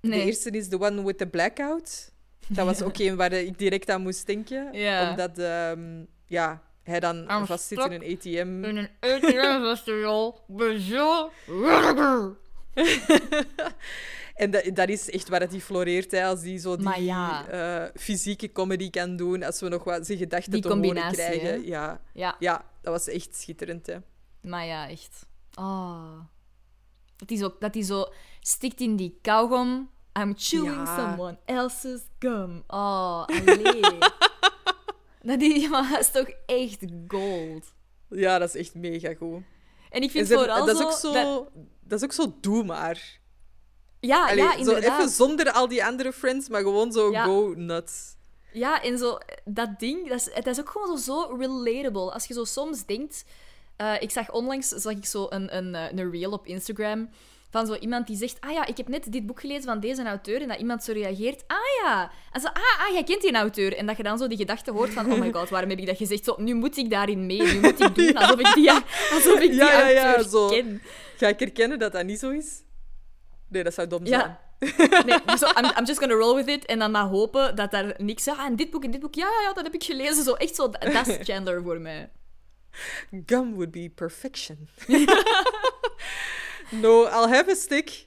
[0.00, 0.18] nee.
[0.20, 2.12] De eerste is The One with the Blackout.
[2.48, 4.66] Dat was ook een waar ik direct aan moest denken.
[5.10, 8.64] Omdat ehm, ja, hij dan I'm vastzit in een ATM.
[8.64, 10.40] In een ATM-festival.
[14.36, 17.46] En dat, dat is echt waar het die floreert, hè, als die zo die ja.
[17.48, 21.66] eh, fysieke comedy kan doen, als we nog wat zijn gedachten Die te horen krijgen.
[21.66, 23.86] Ja, Ja, ja, dat was echt schitterend.
[23.86, 23.96] Hè.
[24.42, 25.26] maar ja, echt.
[25.54, 26.18] Oh.
[27.16, 28.06] Dat hij zo, dat die zo
[28.40, 29.90] stikt in die kauwgom.
[30.20, 30.96] I'm chewing Ja.
[30.96, 32.62] someone else's gum.
[32.66, 33.80] Oh, allee.
[35.28, 37.64] dat, die, maar dat is toch echt gold.
[38.08, 39.42] Ja, dat is echt mega goed.
[39.90, 41.48] En ik En vind ze- vooral dat, is ook zo dat-
[41.80, 41.98] dat...
[41.98, 43.18] is ook zo doe maar.
[44.06, 47.24] Ja, Allee, ja, zo even zonder al die andere friends, maar gewoon zo Ja.
[47.24, 48.14] go nuts.
[48.52, 52.12] Ja, en zo, dat ding, dat is, het is ook gewoon zo, zo relatable.
[52.12, 53.24] Als je zo soms denkt
[53.76, 57.08] Eh, ik zag onlangs zag ik zo een, een, eh, een reel op Instagram
[57.50, 60.02] van zo iemand die zegt: Ah ja, ik heb net dit boek gelezen van deze
[60.04, 60.40] auteur.
[60.42, 62.10] En dat iemand zo reageert: Ah ja.
[62.32, 63.76] En zo: Ah, ah jij kent die auteur.
[63.76, 65.86] En dat je dan zo die gedachte hoort van: Oh my god, waarom heb ik
[65.86, 66.24] dat gezegd?
[66.24, 67.42] Zo, nu moet ik daarin mee.
[67.42, 68.70] Nu moet ik doen alsof ik die,
[69.12, 70.48] alsof ik die Ja, ja, ja, auteur zo.
[70.48, 70.82] ken.
[71.16, 72.62] Ga ik erkennen dat dat niet zo is?
[73.48, 74.20] Nee, dat zou dom zijn.
[74.20, 74.40] Ja.
[75.04, 76.64] Nee, dus zo, I'm, I'm just gonna roll with it.
[76.64, 78.28] En dan maar hopen dat daar niks...
[78.28, 79.14] Ah, en dit boek en dit boek.
[79.14, 80.24] Ja, ja, ja, dat heb ik gelezen.
[80.24, 82.10] Zo, echt zo, dat is Chandler voor mij.
[83.26, 84.68] Gum would be perfection.
[86.82, 88.06] no, I'll have a stick.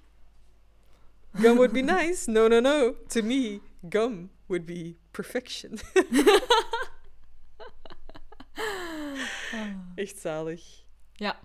[1.34, 2.32] Gum would be nice.
[2.32, 2.96] No, no, no.
[3.08, 3.60] To me,
[3.90, 5.80] gum would be perfection.
[9.96, 10.62] Echt zalig.
[11.14, 11.40] Ja.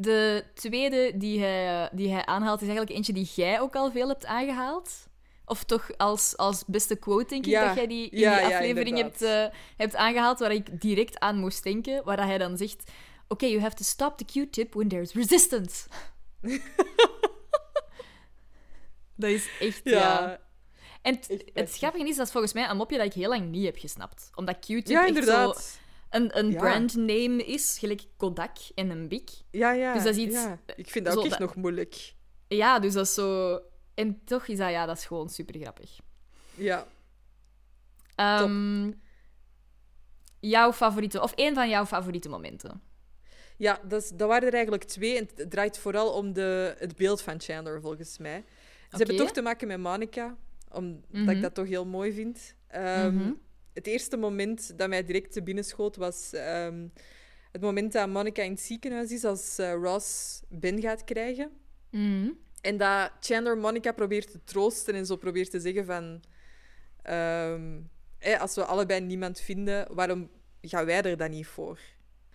[0.00, 4.08] De tweede die hij, die hij aanhaalt is eigenlijk eentje die jij ook al veel
[4.08, 5.08] hebt aangehaald.
[5.44, 7.66] Of toch als, als beste quote, denk ik, Ja.
[7.66, 9.52] dat jij die in Ja, die ja, aflevering hebt, inderdaad.
[9.52, 12.04] eh, hebt aangehaald, waar ik direct aan moest denken.
[12.04, 12.90] Waar hij dan zegt...
[13.28, 15.86] Oké, you have to stop the Q-tip when there's resistance.
[19.16, 20.40] dat is echt, ja...
[21.02, 23.28] En het, Echt het grappige is, dat is volgens mij een mopje dat ik heel
[23.28, 24.30] lang niet heb gesnapt.
[24.34, 25.78] Omdat Q-tip ja echt zo inderdaad.
[26.10, 26.58] Een, een Ja.
[26.58, 29.30] brandname is, gelijk Kodak en een Bic.
[29.50, 29.92] Ja, ja.
[29.94, 30.58] Dus dat is iets- ja.
[30.76, 32.14] Ik vind dat ook echt dat- nog moeilijk.
[32.48, 33.60] Ja, dus dat is zo...
[33.94, 35.98] En toch is dat, ja, dat is gewoon super grappig.
[36.54, 36.86] Ja.
[38.14, 38.90] Ehm,
[40.40, 42.82] jouw favoriete, of één van jouw favoriete momenten.
[43.56, 45.16] Ja, dat, is- dat waren er eigenlijk twee.
[45.18, 48.44] En het draait vooral om de, het beeld van Chandler, volgens mij.
[48.90, 50.36] Ze hebben toch te maken met Monica,
[50.72, 51.28] omdat Mhm.
[51.28, 52.54] ik dat toch heel mooi vind.
[52.72, 53.32] Mhm.
[53.80, 56.86] Het eerste moment dat mij direct te binnen schoot was ehm,
[57.52, 61.50] het moment dat Monica in het ziekenhuis is als eh, Ross Ben gaat krijgen.
[61.90, 62.30] Mhm.
[62.60, 66.22] En dat Chandler Monica probeert te troosten en zo probeert te zeggen van...
[67.02, 67.80] ehm,
[68.38, 71.78] als we allebei niemand vinden, waarom gaan wij er dan niet voor?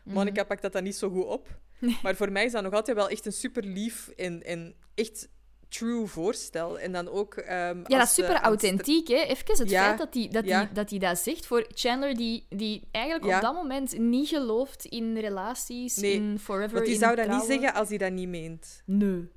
[0.03, 0.15] Mhm.
[0.15, 1.59] Monica pakt dat dan niet zo goed op.
[2.03, 5.29] Maar voor mij is dat nog altijd wel echt een super lief en, en echt
[5.68, 6.80] true voorstel.
[6.80, 7.34] En dan ook...
[7.36, 9.16] ehm, Ja, dat is super authentiek, hè.
[9.22, 10.63] Even het Ja, feit dat hij dat, ja.
[10.63, 13.36] die, dat, die dat zegt voor Chandler, die, die eigenlijk Ja.
[13.36, 17.43] op dat moment niet gelooft in relaties, Nee, in forever, Want die zou dat niet
[17.43, 18.82] zeggen als hij dat niet meent.
[18.86, 19.30] Nee,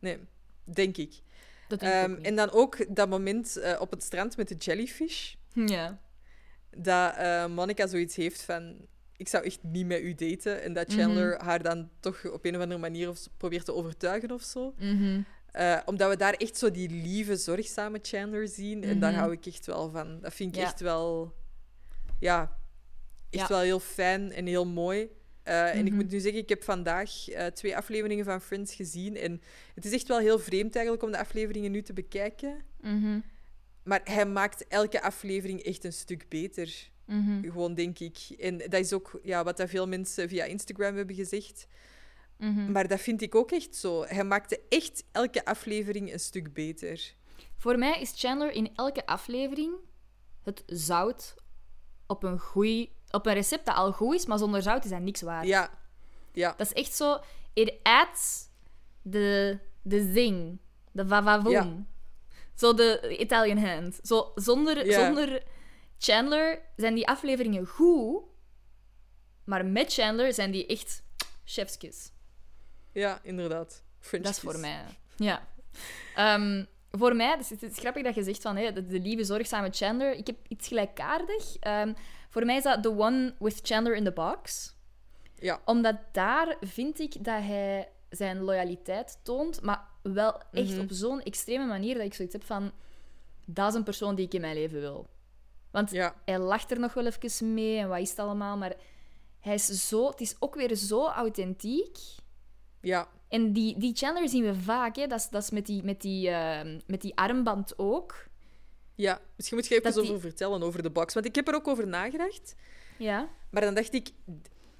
[0.00, 0.18] Nee,
[0.64, 1.20] denk ik.
[1.68, 4.54] dat denk ik Ehm, en dan ook dat moment eh, op het strand met de
[4.54, 5.34] jellyfish.
[5.54, 6.00] Ja.
[6.76, 8.76] Dat eh Monica zoiets heeft van...
[9.22, 10.62] Ik zou echt niet met u daten.
[10.62, 10.98] En dat Mhm.
[10.98, 14.74] Chandler haar dan toch op een of andere manier of, probeert te overtuigen of zo.
[14.78, 15.20] Mhm.
[15.52, 18.82] Eh, omdat we daar echt zo die lieve, zorgzame Chandler zien.
[18.84, 19.20] En daar Mhm.
[19.20, 20.20] hou ik echt wel van.
[20.20, 20.66] Dat vind ik Ja.
[20.66, 21.34] echt wel...
[22.20, 22.56] Ja,
[23.30, 23.54] echt Ja.
[23.54, 25.08] wel heel fijn en heel mooi.
[25.42, 29.16] Eh, En ik moet nu zeggen, ik heb vandaag eh, twee afleveringen van Friends gezien.
[29.16, 29.40] En
[29.74, 32.56] het is echt wel heel vreemd eigenlijk om de afleveringen nu te bekijken.
[33.82, 36.90] Maar hij maakt elke aflevering echt een stuk beter.
[37.12, 37.42] Mhm.
[37.42, 38.18] Gewoon, denk ik.
[38.38, 41.66] En dat is ook ja, wat dat veel mensen via Instagram hebben gezegd.
[42.36, 42.72] Mhm.
[42.72, 44.04] Maar dat vind ik ook echt zo.
[44.04, 47.14] Hij maakte echt elke aflevering een stuk beter.
[47.56, 49.74] Voor mij is Chandler in elke aflevering
[50.42, 51.34] het zout
[52.06, 55.00] op een, goeie, op een recept dat al goed is, maar zonder zout is dat
[55.00, 55.46] niks waard.
[55.46, 55.70] Ja.
[56.32, 56.54] Ja.
[56.56, 57.18] Dat is echt zo...
[57.52, 58.48] It adds
[59.10, 59.58] the,
[59.88, 60.58] the thing.
[60.92, 61.52] De vavavoom.
[61.52, 61.84] Ja.
[62.54, 63.98] Zo de Italian hand.
[64.02, 65.04] Zo, zonder, Ja.
[65.04, 65.42] zonder
[66.02, 68.22] Chandler zijn die afleveringen goed,
[69.44, 71.02] maar met Chandler zijn die echt
[71.44, 72.10] chefskis.
[72.92, 73.82] Ja, inderdaad.
[74.00, 74.84] French Dat is voor mij.
[75.16, 75.48] Ja.
[76.14, 79.68] Ehm, voor mij, dus het is grappig dat je zegt van de, de lieve, zorgzame
[79.70, 80.12] Chandler.
[80.14, 81.56] Ik heb iets gelijkaardig.
[81.56, 81.92] Ehm,
[82.30, 84.74] voor mij is dat The One with Chandler in the Box.
[85.34, 85.60] Ja.
[85.64, 90.80] Omdat daar vind ik dat hij zijn loyaliteit toont, maar wel echt Mhm.
[90.80, 92.72] op zo'n extreme manier dat ik zoiets heb van...
[93.46, 95.08] Dat is een persoon die ik in mijn leven wil.
[95.72, 96.14] Want Ja.
[96.24, 98.74] hij lacht er nog wel even mee en wat is het allemaal, maar
[99.40, 100.06] hij is zo...
[100.10, 101.96] Het is ook weer zo authentiek.
[102.80, 103.08] Ja.
[103.28, 105.06] En die, die Chandler zien we vaak, hè.
[105.06, 108.26] Dat, is, dat is met die, met, die, ehm, met die armband ook.
[108.94, 109.20] Ja.
[109.36, 111.14] Misschien moet je even die- over vertellen, over de box.
[111.14, 112.54] Want ik heb er ook over nagedacht.
[112.98, 113.28] Ja.
[113.50, 114.10] Maar dan dacht ik...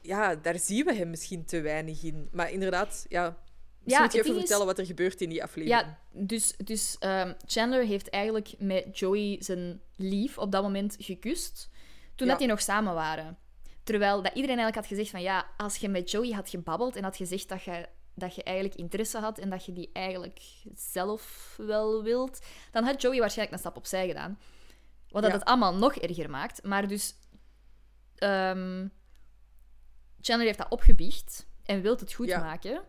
[0.00, 2.28] Ja, daar zien we hem misschien te weinig in.
[2.32, 3.36] Maar inderdaad, ja...
[3.84, 5.80] Misschien moet je even is- vertellen wat er gebeurt in die aflevering.
[5.86, 11.70] Ja, dus, dus ehm, Chandler heeft eigenlijk met Joey zijn lief op dat moment gekust.
[12.14, 12.32] Toen Ja.
[12.32, 13.38] dat die nog samen waren.
[13.84, 17.04] Terwijl dat iedereen eigenlijk had gezegd van ja, als je met Joey had gebabbeld en
[17.04, 20.40] had gezegd dat je, dat je eigenlijk interesse had en dat je die eigenlijk
[20.74, 24.38] zelf wel wilt, dan had Joey waarschijnlijk een stap opzij gedaan.
[25.08, 25.38] Wat dat Ja.
[25.38, 26.62] het allemaal nog erger maakt.
[26.64, 27.14] Maar dus...
[28.16, 28.86] ehm,
[30.20, 32.38] Chandler heeft dat opgebiecht en wil het goed Ja.
[32.40, 32.82] maken.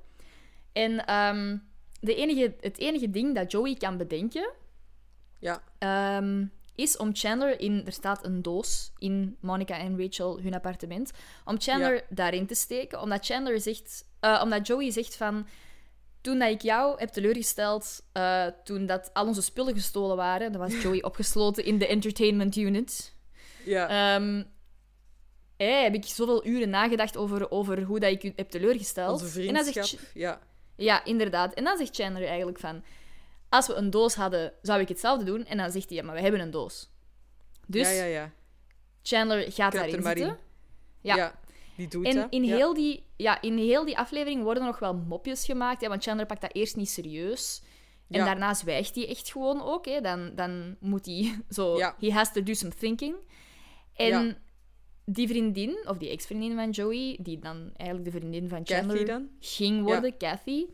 [0.74, 1.58] En ehm,
[2.00, 4.52] de enige, het enige ding dat Joey kan bedenken,
[5.40, 5.64] Ja.
[5.78, 6.46] ehm,
[6.76, 7.86] is om Chandler in...
[7.86, 11.12] Er staat een doos in Monica en Rachel hun appartement.
[11.46, 12.02] Om Chandler Ja.
[12.10, 13.02] daarin te steken.
[13.02, 14.06] Omdat Chandler zegt...
[14.20, 15.48] eh, omdat Joey zegt van...
[16.22, 20.62] Toen dat ik jou heb teleurgesteld, eh, toen dat al onze spullen gestolen waren, dan
[20.62, 23.16] was Joey opgesloten in de entertainment unit.
[23.66, 24.16] Ja.
[24.16, 24.44] Ehm,
[25.58, 29.22] eh, heb ik zoveel uren nagedacht over, over hoe dat ik u heb teleurgesteld.
[29.22, 29.86] Onze En dan vriendschap.
[30.00, 30.40] zegt, Ja.
[30.76, 31.54] Ja, inderdaad.
[31.54, 32.84] En dan zegt Chandler eigenlijk van...
[33.50, 35.46] Als we een doos hadden, zou ik hetzelfde doen.
[35.46, 36.90] En dan zegt hij, ja, maar we hebben een doos.
[37.68, 38.32] Dus ja, ja, ja.
[39.04, 40.28] Chandler gaat daarin zitten.
[40.28, 40.36] in.
[41.02, 41.16] Ja.
[41.16, 41.40] Ja.
[41.78, 42.28] Die doet En dat.
[42.32, 42.56] in, ja.
[42.56, 45.82] heel die, ja, in heel die aflevering worden er nog wel mopjes gemaakt.
[45.82, 47.62] Ja, want Chandler pakt dat eerst niet serieus.
[48.10, 48.26] En Ja.
[48.26, 49.86] daarna zwijgt hij echt gewoon ook.
[49.86, 50.02] Hè.
[50.02, 51.80] Dan, dan moet hij zo...
[52.00, 53.16] He has to do some thinking.
[53.94, 54.38] En Ja.
[55.06, 59.84] Die vriendin, of die ex-vriendin van Joey, die dan eigenlijk de vriendin van Chandler ging
[59.84, 60.66] worden, Kathy...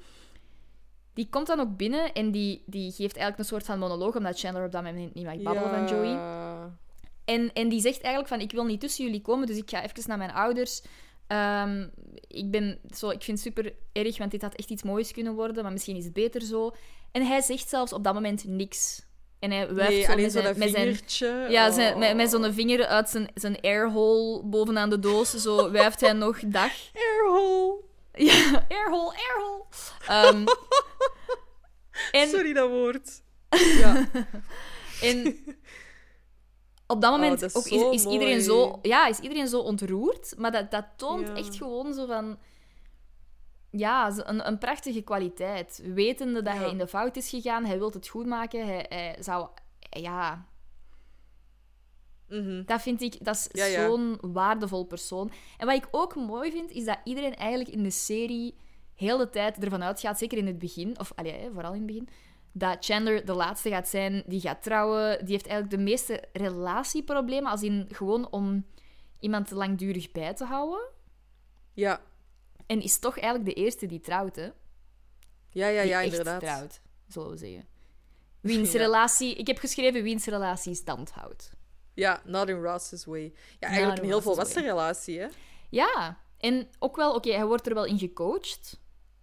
[1.13, 4.39] Die komt dan ook binnen en die, die geeft eigenlijk een soort van monoloog, omdat
[4.39, 6.19] Chandler op dat moment niet mag babbelen van Joey.
[7.25, 9.83] En, en die zegt eigenlijk van, ik wil niet tussen jullie komen, dus ik ga
[9.83, 10.81] even naar mijn ouders.
[11.27, 11.87] Ehm,
[12.27, 15.33] ik, ben zo, ik vind het super erg, want dit had echt iets moois kunnen
[15.33, 16.75] worden, maar misschien is het beter zo.
[17.11, 19.05] En hij zegt zelfs op dat moment niks.
[19.39, 21.45] En hij wuift Nee, zo met zo'n zijn, met zijn, vingertje.
[21.49, 21.99] ja, zijn, Oh.
[21.99, 25.29] met, met zo'n vinger uit zijn, zijn airhole bovenaan de doos.
[25.29, 26.71] Zo wuift hij nog dag.
[26.93, 27.81] Airhole.
[28.13, 29.63] Ja, airhole, airhole.
[30.07, 30.45] Ehm,
[32.11, 33.09] en, Sorry, dat woord.
[33.79, 34.07] Ja.
[35.01, 35.43] En
[36.87, 39.59] op dat moment Oh, dat is ook is, is iedereen zo, ja, is iedereen zo
[39.59, 40.33] ontroerd.
[40.37, 41.35] Maar dat, dat toont Ja.
[41.35, 42.37] echt gewoon zo van...
[43.71, 45.81] Ja, een, een prachtige kwaliteit.
[45.93, 46.59] Wetende dat Ja.
[46.59, 48.65] hij in de fout is gegaan, hij wil het goed maken.
[48.65, 49.47] Hij, hij zou...
[49.89, 50.47] Ja,
[52.27, 52.63] Mhm.
[52.65, 53.25] dat vind ik...
[53.25, 53.85] Dat is Ja, ja.
[53.87, 55.31] zo'n waardevol persoon.
[55.57, 58.55] En wat ik ook mooi vind, is dat iedereen eigenlijk in de serie
[58.95, 62.09] heel de tijd ervan uitgaat, zeker in het begin, of allee, vooral in het begin,
[62.51, 65.19] dat Chandler de laatste gaat zijn die gaat trouwen.
[65.25, 68.65] Die heeft eigenlijk de meeste relatieproblemen, als in gewoon om
[69.19, 70.87] iemand langdurig bij te houden.
[71.73, 72.01] Ja.
[72.69, 74.49] En is toch eigenlijk de eerste die trouwt, hè?
[75.49, 76.39] Ja, ja, Die ja, echt inderdaad.
[76.39, 77.67] trouwt, zullen we zeggen.
[78.41, 78.77] Wiens Ja.
[78.79, 79.35] relatie...
[79.35, 81.51] Ik heb geschreven wiens relatie stand houdt.
[81.93, 83.33] Ja, not in Ross's way.
[83.59, 84.69] Ja, eigenlijk een heel volwassen way.
[84.69, 85.27] relatie, hè?
[85.69, 87.13] Ja, en ook wel...
[87.15, 88.79] Oké, hij wordt er wel in gecoacht,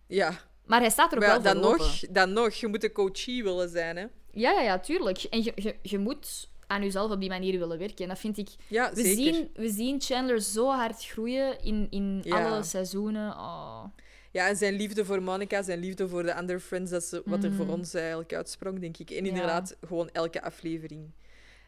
[0.06, 0.40] Ja.
[0.64, 3.68] maar hij staat er Maar wel dan nog, dan nog, je moet een coachie willen
[3.68, 4.06] zijn, hè?
[4.30, 5.22] Ja, ja, ja, tuurlijk.
[5.22, 8.02] En je, je, je moet aan jezelf op die manier willen werken.
[8.02, 8.48] En dat vind ik...
[8.68, 9.34] Ja, We zeker.
[9.34, 12.44] zien, we zien Chandler zo hard groeien in, in Ja.
[12.52, 13.30] alle seizoenen.
[13.32, 13.84] Oh.
[14.32, 17.44] Ja, en zijn liefde voor Monica, zijn liefde voor de andere friends, dat is wat
[17.44, 17.74] er voor Mhm.
[17.74, 19.10] ons eigenlijk uitsprong, denk ik.
[19.10, 19.30] En Ja.
[19.30, 21.10] inderdaad, gewoon elke aflevering.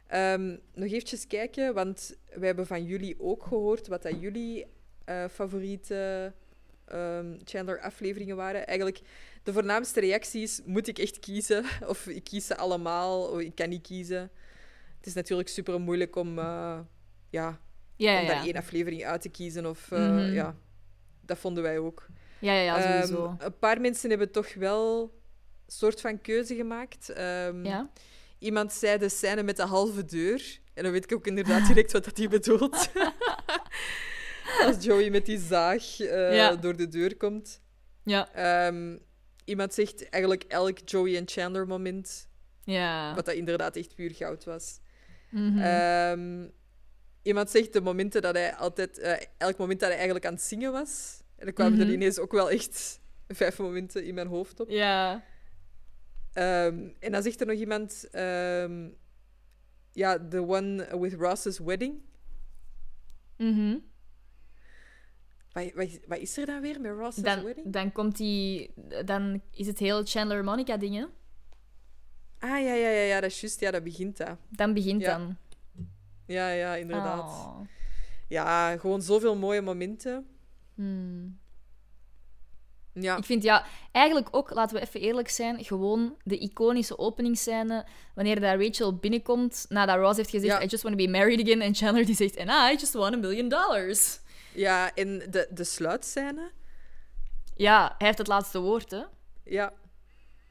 [0.07, 4.67] Ehm, nog eventjes kijken, want we hebben van jullie ook gehoord wat dat jullie
[5.05, 6.33] eh, favoriete
[6.85, 8.67] ehm, Chandler-afleveringen waren.
[8.67, 9.01] Eigenlijk,
[9.43, 11.65] de voornaamste reacties moet ik echt kiezen.
[11.89, 14.31] Of ik kies ze allemaal, of ik kan niet kiezen.
[14.99, 16.79] Het is natuurlijk super moeilijk om, eh,
[17.31, 17.61] ja,
[17.97, 19.67] Ja, om daar één aflevering uit te kiezen.
[19.67, 20.33] Of, eh, Mhm.
[20.33, 20.57] ja,
[21.21, 22.07] dat vonden wij ook.
[22.39, 23.25] Ja, ja, ja, sowieso.
[23.25, 25.01] Ehm, een paar mensen hebben toch wel
[25.67, 27.09] een soort van keuze gemaakt.
[27.11, 27.91] Ehm, ja?
[28.39, 30.59] Iemand zei de scène met de halve deur.
[30.75, 32.89] En dan weet ik ook inderdaad direct wat dat hij bedoelt.
[34.65, 36.57] Als Joey met die zaag eh, Ja.
[36.57, 37.61] door de deur komt.
[38.05, 38.33] Ja.
[38.35, 38.97] Ehm,
[39.45, 42.29] iemand zegt eigenlijk elk Joey en Chandler moment.
[42.65, 43.15] Ja.
[43.15, 44.79] Wat dat inderdaad echt puur goud was.
[45.31, 45.59] Mhm.
[45.59, 46.49] Ehm,
[47.23, 48.99] iemand zegt de momenten dat hij altijd...
[48.99, 51.23] eh, elk moment dat hij eigenlijk aan het zingen was.
[51.37, 51.83] En dan kwamen Mhm.
[51.89, 54.69] er ineens ook wel echt vijf momenten in mijn hoofd op.
[54.71, 55.25] ja.
[56.33, 58.09] Ehm, en dan zegt er nog iemand...
[58.11, 58.89] ehm,
[59.93, 62.01] ja, the one with Ross's wedding.
[63.37, 63.77] Mhm.
[65.53, 67.73] Wat, wat, wat is er dan weer met Ross's Dan, wedding?
[67.73, 68.71] dan komt die...
[69.05, 71.05] Dan is het heel Chandler-Monica-ding, hè?
[72.39, 73.61] Ah, ja, ja, ja, ja, dat is juist.
[73.61, 74.37] Ja, dat begint dat.
[74.49, 75.37] Dan begint Ja, dan.
[76.27, 77.31] Ja, ja, inderdaad.
[77.31, 77.61] Oh.
[78.29, 80.27] Ja, gewoon zoveel mooie momenten.
[80.75, 81.39] Hmm.
[82.93, 87.87] Ja, Ik vind ja, eigenlijk ook, laten we even eerlijk zijn, gewoon de iconische openingsscène.
[88.15, 90.63] Wanneer daar Rachel binnenkomt nadat Ross heeft gezegd: Ja.
[90.63, 91.61] I just want to be married again.
[91.61, 94.21] En Chandler die zegt: And I just want a million dollars.
[94.55, 96.51] ja en de, de sluitscène.
[97.55, 99.03] Ja, hij heeft het laatste woord, hè?
[99.45, 99.73] Ja,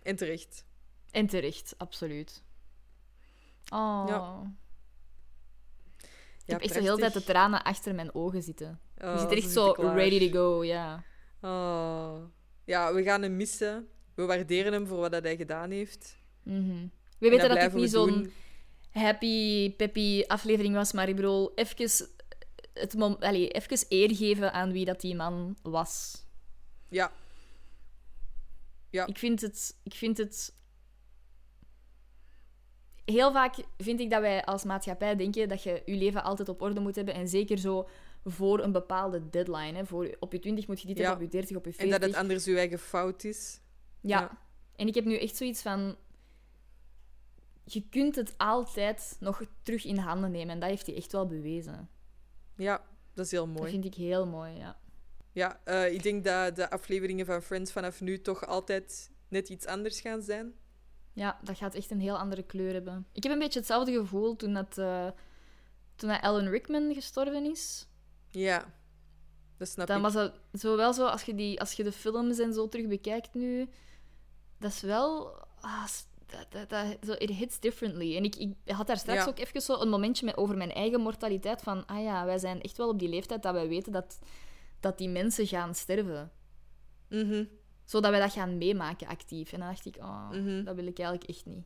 [0.04, 0.66] en terecht.
[1.18, 2.44] En terecht, absoluut.
[3.70, 4.06] Oh.
[4.08, 4.52] Ja.
[6.46, 8.80] Ik heb echt de hele tijd de tranen achter mijn ogen zitten.
[8.98, 11.04] Oh, Je zit er echt zo ready to go, ja.
[11.42, 12.24] Oh.
[12.64, 13.88] Ja, we gaan hem missen.
[14.16, 16.18] We waarderen hem voor wat dat hij gedaan heeft.
[16.44, 16.88] Mhm.
[17.20, 18.32] We En weten dat het niet zo'n
[18.90, 22.08] happy, peppy aflevering was, maar ik bedoel, even,
[22.74, 26.24] het Allee, even eer geven aan wie dat die man was.
[26.90, 27.12] Ja.
[28.90, 29.06] Ja.
[29.06, 29.78] Ik vind het...
[29.84, 30.56] Ik vind het
[33.12, 36.62] heel vaak vind ik dat wij als maatschappij denken dat je je leven altijd op
[36.62, 37.14] orde moet hebben.
[37.14, 37.88] En zeker zo
[38.24, 39.78] voor een bepaalde deadline.
[39.78, 39.86] Hè.
[39.86, 41.04] Voor, op je 20 moet je dit Ja.
[41.08, 42.00] hebben, op je 30, op je En 40.
[42.00, 43.60] dat het anders uw eigen fout is.
[44.02, 44.20] Ja.
[44.20, 44.38] Ja.
[44.76, 45.96] En ik heb nu echt zoiets van...
[47.64, 50.50] Je kunt het altijd nog terug in handen nemen.
[50.50, 51.90] En dat heeft hij echt wel bewezen.
[52.56, 52.84] Ja,
[53.14, 53.72] dat is heel Dat mooi.
[53.72, 54.80] vind ik heel mooi, ja.
[55.32, 59.66] Ja, eh, ik denk dat de afleveringen van Friends vanaf nu toch altijd net iets
[59.66, 60.54] anders gaan zijn.
[61.18, 63.08] Ja, dat gaat echt een heel andere kleur hebben.
[63.14, 65.08] Ik heb een beetje hetzelfde gevoel toen, dat, eh,
[65.96, 67.88] toen dat Alan Rickman gestorven is.
[68.30, 68.66] Ja,
[69.58, 70.04] dat snap Dan ik.
[70.04, 72.88] was dat zo wel zo, als je, die, als je de films en zo terug
[72.88, 73.70] bekijkt nu,
[74.60, 75.28] dat is wel...
[75.60, 75.86] ah,
[76.26, 78.16] dat, dat, dat, zo, it hits differently.
[78.18, 79.30] En ik, ik had daar straks Ja.
[79.30, 81.62] ook even zo een momentje met, over mijn eigen mortaliteit.
[81.62, 84.20] Van, ah ja, wij zijn echt wel op die leeftijd dat wij weten dat,
[84.80, 86.32] dat die mensen gaan sterven.
[87.10, 87.46] Mhm,
[87.88, 89.52] Zodat wij dat gaan meemaken actief.
[89.54, 90.64] En dan dacht ik, oh, Mhm.
[90.64, 91.66] dat wil ik eigenlijk echt niet.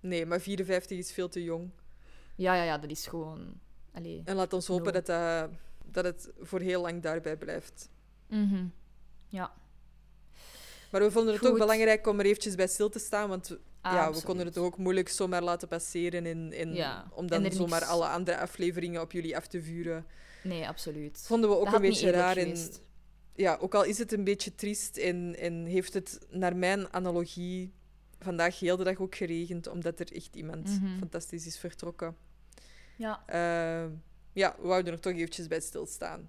[0.00, 1.70] Nee, maar 54 is veel te jong.
[2.34, 3.52] Ja, ja, ja, dat is gewoon...
[3.92, 4.22] Allee.
[4.24, 5.50] En laat ons hopen dat, dat,
[5.84, 7.88] dat het voor heel lang daarbij blijft.
[8.28, 8.64] Mhm.
[9.28, 9.52] Ja,
[10.90, 11.58] Maar we vonden het Goed.
[11.58, 14.24] belangrijk om er eventjes bij stil te staan, want we- ja, we absoluut.
[14.24, 18.06] konden het ook moeilijk zomaar laten passeren en, en Ja, om dan zomaar niks- alle
[18.06, 20.06] andere afleveringen op jullie af te vuren.
[20.42, 21.22] Nee, absoluut.
[21.26, 22.36] Vonden we ook Dat een beetje raar.
[22.36, 22.80] En, geweest.
[23.36, 27.72] Ja, ook al is het een beetje triest en, en heeft het naar mijn analogie
[28.18, 30.98] vandaag heel de dag ook geregend, omdat er echt iemand Mhm.
[30.98, 32.16] fantastisch is vertrokken.
[32.96, 33.90] Ja, Eh,
[34.32, 36.28] ja, we wouden er toch eventjes bij stilstaan.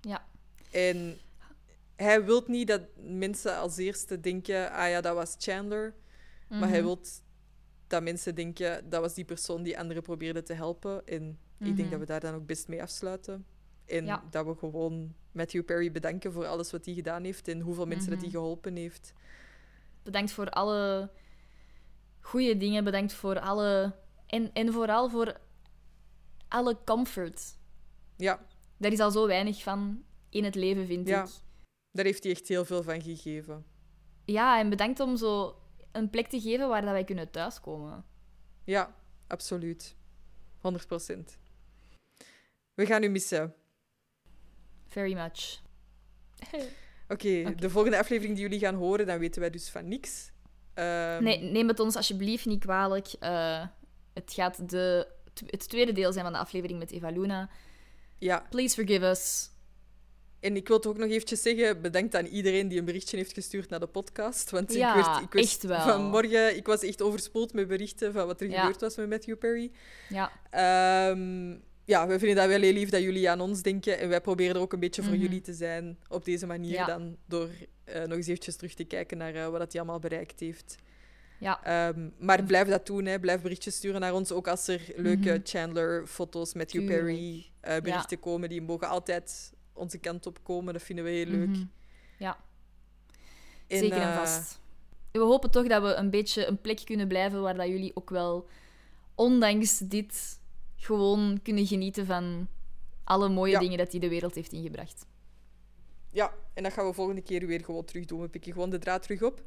[0.00, 0.26] ja.
[0.70, 1.18] En
[1.96, 5.94] hij wil niet dat mensen als eerste denken, ah ja, dat was Chandler.
[6.48, 6.86] Maar hij Mhm.
[6.86, 7.00] wil
[7.86, 11.06] dat mensen denken, dat was die persoon die anderen probeerde te helpen.
[11.06, 11.74] En ik Mhm.
[11.74, 13.46] denk dat we daar dan ook best mee afsluiten.
[13.92, 14.22] En Ja.
[14.30, 18.10] dat we gewoon Matthew Perry bedanken voor alles wat hij gedaan heeft en hoeveel mensen
[18.10, 18.36] dat hij Mhm.
[18.36, 19.12] geholpen heeft.
[20.02, 21.10] Bedankt voor alle
[22.20, 22.84] goede dingen.
[22.84, 23.94] Bedankt voor alle...
[24.26, 25.36] En, en vooral voor
[26.48, 27.58] alle comfort.
[28.16, 31.22] Ja, Daar is al zo weinig van in het leven, vind Ja.
[31.24, 31.30] ik.
[31.90, 33.64] daar heeft hij echt heel veel van gegeven.
[34.24, 35.56] Ja, en bedankt om zo
[35.92, 38.04] een plek te geven waar dat wij kunnen thuiskomen.
[38.64, 38.94] Ja,
[39.26, 39.96] absoluut.
[40.60, 41.38] 100%
[42.74, 43.54] We gaan u missen.
[44.92, 45.60] Very much.
[47.08, 50.30] Oké, de volgende aflevering die jullie gaan horen, dan weten wij dus van niks.
[50.74, 53.06] Ehm, Nee, neem het ons alsjeblieft niet kwalijk.
[53.20, 53.66] Eh,
[54.14, 55.06] het gaat de,
[55.46, 57.50] het tweede deel zijn van de aflevering met Eva Luna.
[58.18, 59.50] Ja, Please forgive us.
[60.40, 63.32] en ik wil het ook nog eventjes zeggen, bedankt aan iedereen die een berichtje heeft
[63.32, 64.50] gestuurd naar de podcast.
[64.50, 65.80] Want Ja, ik werd, ik werd echt wel.
[65.80, 68.60] vanmorgen, ik was echt overspoeld met berichten van wat er Ja.
[68.60, 69.70] gebeurd was met Matthew Perry.
[70.08, 73.98] Ja, Ehm, ja, we vinden dat wel heel lief dat jullie aan ons denken.
[73.98, 75.20] En wij proberen er ook een beetje voor Mhm.
[75.22, 76.86] jullie te zijn op deze manier Ja.
[76.86, 77.16] dan.
[77.26, 77.48] Door
[77.84, 80.76] eh, nog eens eventjes terug te kijken naar eh, wat dat hij allemaal bereikt heeft.
[81.38, 81.64] ja.
[81.64, 83.20] Ehm, maar blijf dat doen, hè.
[83.20, 84.32] blijf berichtjes sturen naar ons.
[84.32, 85.40] Ook als er leuke Mhm.
[85.44, 86.86] Chandler-foto's, Matthew.
[86.86, 88.48] Perry eh, berichten komen.
[88.48, 90.72] Die mogen altijd onze kant op komen.
[90.72, 91.48] Dat vinden we heel leuk.
[91.48, 91.64] Mhm.
[92.18, 92.36] Ja,
[93.66, 94.60] En, zeker en vast.
[95.12, 98.10] We hopen toch dat we een beetje een plek kunnen blijven waar dat jullie ook
[98.10, 98.48] wel,
[99.14, 100.40] ondanks dit,
[100.82, 102.48] gewoon kunnen genieten van
[103.04, 103.58] alle mooie Ja.
[103.58, 105.06] dingen dat hij de wereld heeft ingebracht.
[106.10, 108.20] Ja, en dat gaan we volgende keer weer gewoon terug doen.
[108.20, 109.42] We pikken gewoon de draad terug op.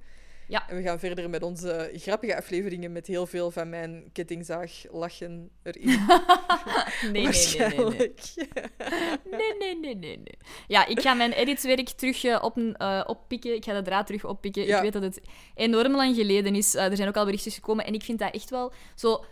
[0.47, 0.69] Ja.
[0.69, 5.49] En we gaan verder met onze grappige afleveringen met heel veel van mijn kettingzaag lachen
[5.63, 5.99] erin.
[7.11, 7.23] Nee, nee, nee, nee, nee.
[7.23, 8.21] Waarschijnlijk.
[9.31, 10.37] Nee, nee, nee, nee.
[10.67, 13.55] Ja, ik ga mijn editswerk terug eh, op, eh, oppikken.
[13.55, 14.65] Ik ga de draad terug oppikken.
[14.65, 14.75] Ja.
[14.75, 15.21] Ik weet dat het
[15.55, 16.75] enorm lang geleden is.
[16.75, 17.85] Eh, er zijn ook al berichtjes gekomen.
[17.85, 19.25] En ik vind dat echt wel zo...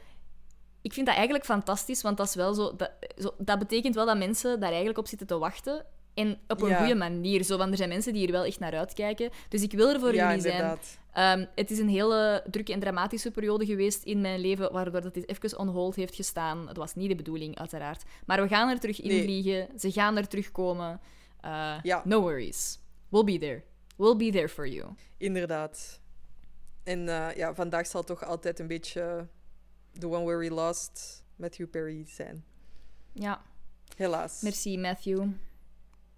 [0.84, 2.76] Ik vind dat eigenlijk fantastisch, want dat is wel zo...
[2.76, 5.86] Dat, zo, dat betekent wel dat mensen daar eigenlijk op zitten te wachten.
[6.14, 6.78] En op een Ja.
[6.78, 7.44] goede manier.
[7.44, 9.30] Zo, want er zijn mensen die hier wel echt naar uitkijken.
[9.50, 10.78] Dus ik wil er voor ja, jullie zijn.
[11.14, 15.14] Ehm, het is een hele drukke en dramatische periode geweest in mijn leven, waardoor dat
[15.14, 16.68] dit even on hold heeft gestaan.
[16.68, 18.04] Het was niet de bedoeling, uiteraard.
[18.26, 19.24] Maar we gaan er terug in Nee.
[19.24, 19.80] vliegen.
[19.80, 21.00] Ze gaan er terugkomen.
[21.84, 22.02] Ja.
[22.06, 22.80] No worries.
[23.10, 23.64] We'll be there.
[23.98, 24.88] We'll be there for you.
[25.18, 26.00] Inderdaad.
[26.84, 29.28] En eh, ja, vandaag zal toch altijd een beetje
[30.00, 32.44] The One Where We Lost Matthew Perry zijn.
[33.12, 33.42] Ja,
[33.96, 34.42] Helaas.
[34.42, 35.28] merci Matthew.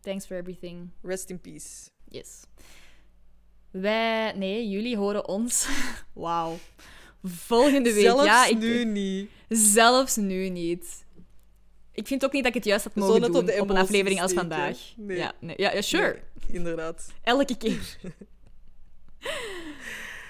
[0.02, 0.90] Thanks for everything.
[1.02, 1.90] Rest in peace.
[2.10, 2.42] Yes.
[3.72, 5.68] Wij, nee, jullie horen ons.
[6.14, 6.58] Wauw.
[7.24, 8.04] Volgende week.
[8.04, 9.30] Zelfs ja, ik, nu niet.
[9.50, 11.06] Zelfs nu niet.
[11.92, 14.22] Ik vind ook niet dat ik het juist had mogen doen op op, een aflevering
[14.22, 14.50] als steken.
[14.50, 14.78] vandaag.
[14.96, 15.18] Nee.
[15.18, 16.14] Ja, nee, ja, ja, sure.
[16.14, 17.14] Nee, inderdaad.
[17.22, 17.98] Elke keer.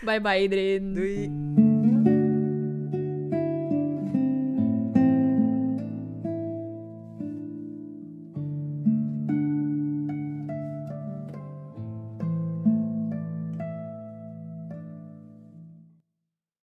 [0.06, 0.94] bye bye iedereen.
[0.94, 1.64] Doei.